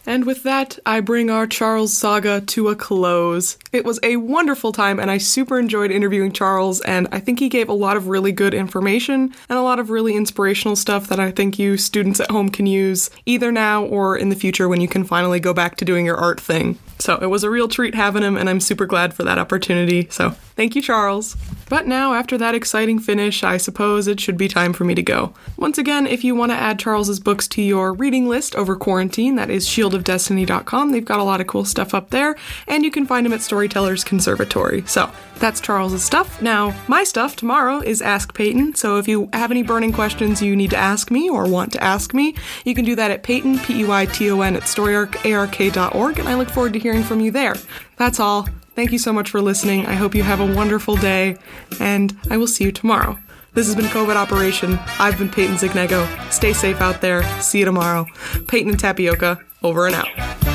And 0.09 0.25
with 0.25 0.43
that, 0.45 0.79
I 0.87 1.00
bring 1.00 1.29
our 1.29 1.47
Charles 1.47 1.95
saga 1.95 2.41
to 2.41 2.69
a 2.69 2.75
close. 2.75 3.59
It 3.73 3.85
was 3.85 4.00
a 4.03 4.17
wonderful 4.17 4.73
time, 4.73 4.99
and 4.99 5.11
I 5.11 5.19
super 5.19 5.59
enjoyed 5.59 5.91
interviewing 5.91 6.33
Charles, 6.33 6.81
and 6.81 7.09
I 7.12 7.21
think 7.21 7.38
he 7.38 7.50
gave 7.50 7.69
a 7.69 7.75
lot 7.75 7.99
of 7.99 8.09
really 8.09 8.33
good 8.33 8.55
information 8.55 9.35
and 9.50 9.59
a 9.59 9.62
lot 9.62 9.79
of 9.79 9.91
really 9.91 10.17
inspirational 10.17 10.77
stuff 10.77 11.09
that 11.09 11.21
I 11.21 11.31
think 11.31 11.59
you 11.59 11.77
students 11.77 12.21
at 12.21 12.31
home 12.31 12.49
can 12.49 12.65
use 12.65 13.11
either 13.27 13.53
now 13.53 13.85
or 13.85 14.17
in 14.17 14.31
the 14.31 14.35
future 14.35 14.67
when 14.67 14.81
you 14.81 14.88
can 14.88 15.05
finally 15.05 15.41
go 15.41 15.53
back 15.53 15.77
to 15.77 15.85
doing 15.85 16.07
your 16.07 16.17
art 16.17 16.41
thing. 16.41 16.79
So 16.99 17.19
it 17.21 17.27
was 17.27 17.45
a 17.45 17.50
real 17.50 17.69
treat 17.69 17.95
having 17.95 18.23
him, 18.23 18.38
and 18.38 18.49
I'm 18.49 18.61
super 18.61 18.87
glad 18.87 19.12
for 19.12 19.25
that 19.25 19.37
opportunity. 19.37 20.09
So 20.11 20.31
thank 20.57 20.75
you, 20.75 20.81
Charles. 20.81 21.37
But 21.69 21.87
now, 21.87 22.15
after 22.15 22.39
that 22.39 22.55
exciting 22.55 22.99
finish, 22.99 23.45
I 23.45 23.57
suppose 23.59 24.07
it 24.07 24.21
should 24.21 24.39
be 24.39 24.49
time 24.49 24.73
for 24.73 24.85
me 24.85 24.95
to 24.95 25.03
go. 25.03 25.35
Once 25.57 25.79
again, 25.79 26.07
if 26.07 26.25
you 26.25 26.35
want 26.35 26.51
to 26.53 26.57
add 26.57 26.79
Charles's 26.79 27.21
books 27.21 27.47
to 27.49 27.63
your 27.63 27.93
reading 27.93 28.27
list 28.29 28.55
over 28.57 28.75
quarantine, 28.75 29.37
that 29.37 29.51
is 29.51 29.67
shieldofdestiny.com. 29.67 30.93
They've 30.93 31.05
got 31.05 31.21
a 31.21 31.25
lot 31.25 31.41
of 31.41 31.47
cool 31.47 31.65
stuff 31.65 31.95
up 31.95 32.11
there, 32.11 32.37
and 32.67 32.85
you 32.85 32.91
can 32.91 33.07
find 33.07 33.27
them 33.27 33.33
at 33.33 33.43
Storytellers 33.43 34.05
Conservatory. 34.05 34.83
So 34.87 35.11
that's 35.39 35.61
Charles's 35.61 36.03
stuff. 36.05 36.41
Now, 36.41 36.75
my 36.89 37.05
stuff 37.05 37.37
tomorrow 37.37 37.81
is 37.81 38.03
Ask 38.03 38.35
Peyton. 38.35 38.75
So 38.75 38.99
if 38.99 39.07
you 39.07 39.29
have 39.33 39.51
any 39.51 39.63
burning 39.63 39.93
questions 39.93 40.43
you 40.43 40.57
need 40.57 40.71
to 40.71 40.77
ask 40.77 41.11
me 41.11 41.29
or 41.29 41.49
want 41.49 41.73
to 41.73 41.83
ask 41.83 42.15
me, 42.15 42.35
you 42.65 42.75
can 42.75 42.85
do 42.85 42.97
that 42.97 43.11
at 43.11 43.23
Peyton, 43.23 43.59
P 43.61 43.83
E 43.83 43.85
Y 43.85 44.07
T 44.07 44.31
O 44.31 44.41
N, 44.41 44.57
at 44.57 44.63
storyark.ark.org, 44.63 46.19
and 46.19 46.29
I 46.29 46.35
look 46.35 46.49
forward 46.49 46.73
to 46.73 46.79
hearing 46.79 47.03
from 47.03 47.21
you 47.21 47.31
there. 47.31 47.57
That's 47.97 48.21
all. 48.21 48.49
Thank 48.78 48.92
you 48.92 48.99
so 49.00 49.12
much 49.12 49.30
for 49.30 49.40
listening. 49.40 49.86
I 49.86 49.95
hope 49.95 50.14
you 50.14 50.23
have 50.23 50.38
a 50.38 50.47
wonderful 50.47 50.95
day, 50.95 51.36
and 51.80 52.17
I 52.30 52.36
will 52.36 52.47
see 52.47 52.62
you 52.62 52.71
tomorrow. 52.71 53.19
This 53.52 53.67
has 53.67 53.75
been 53.75 53.86
COVID 53.86 54.14
Operation. 54.14 54.78
I've 55.00 55.19
been 55.19 55.28
Peyton 55.28 55.56
Zignego. 55.56 56.06
Stay 56.30 56.52
safe 56.52 56.80
out 56.80 57.00
there. 57.00 57.25
See 57.41 57.58
you 57.58 57.64
tomorrow. 57.64 58.06
Peyton 58.47 58.71
and 58.71 58.78
Tapioca, 58.78 59.41
over 59.64 59.86
and 59.86 59.97
out. 59.97 60.48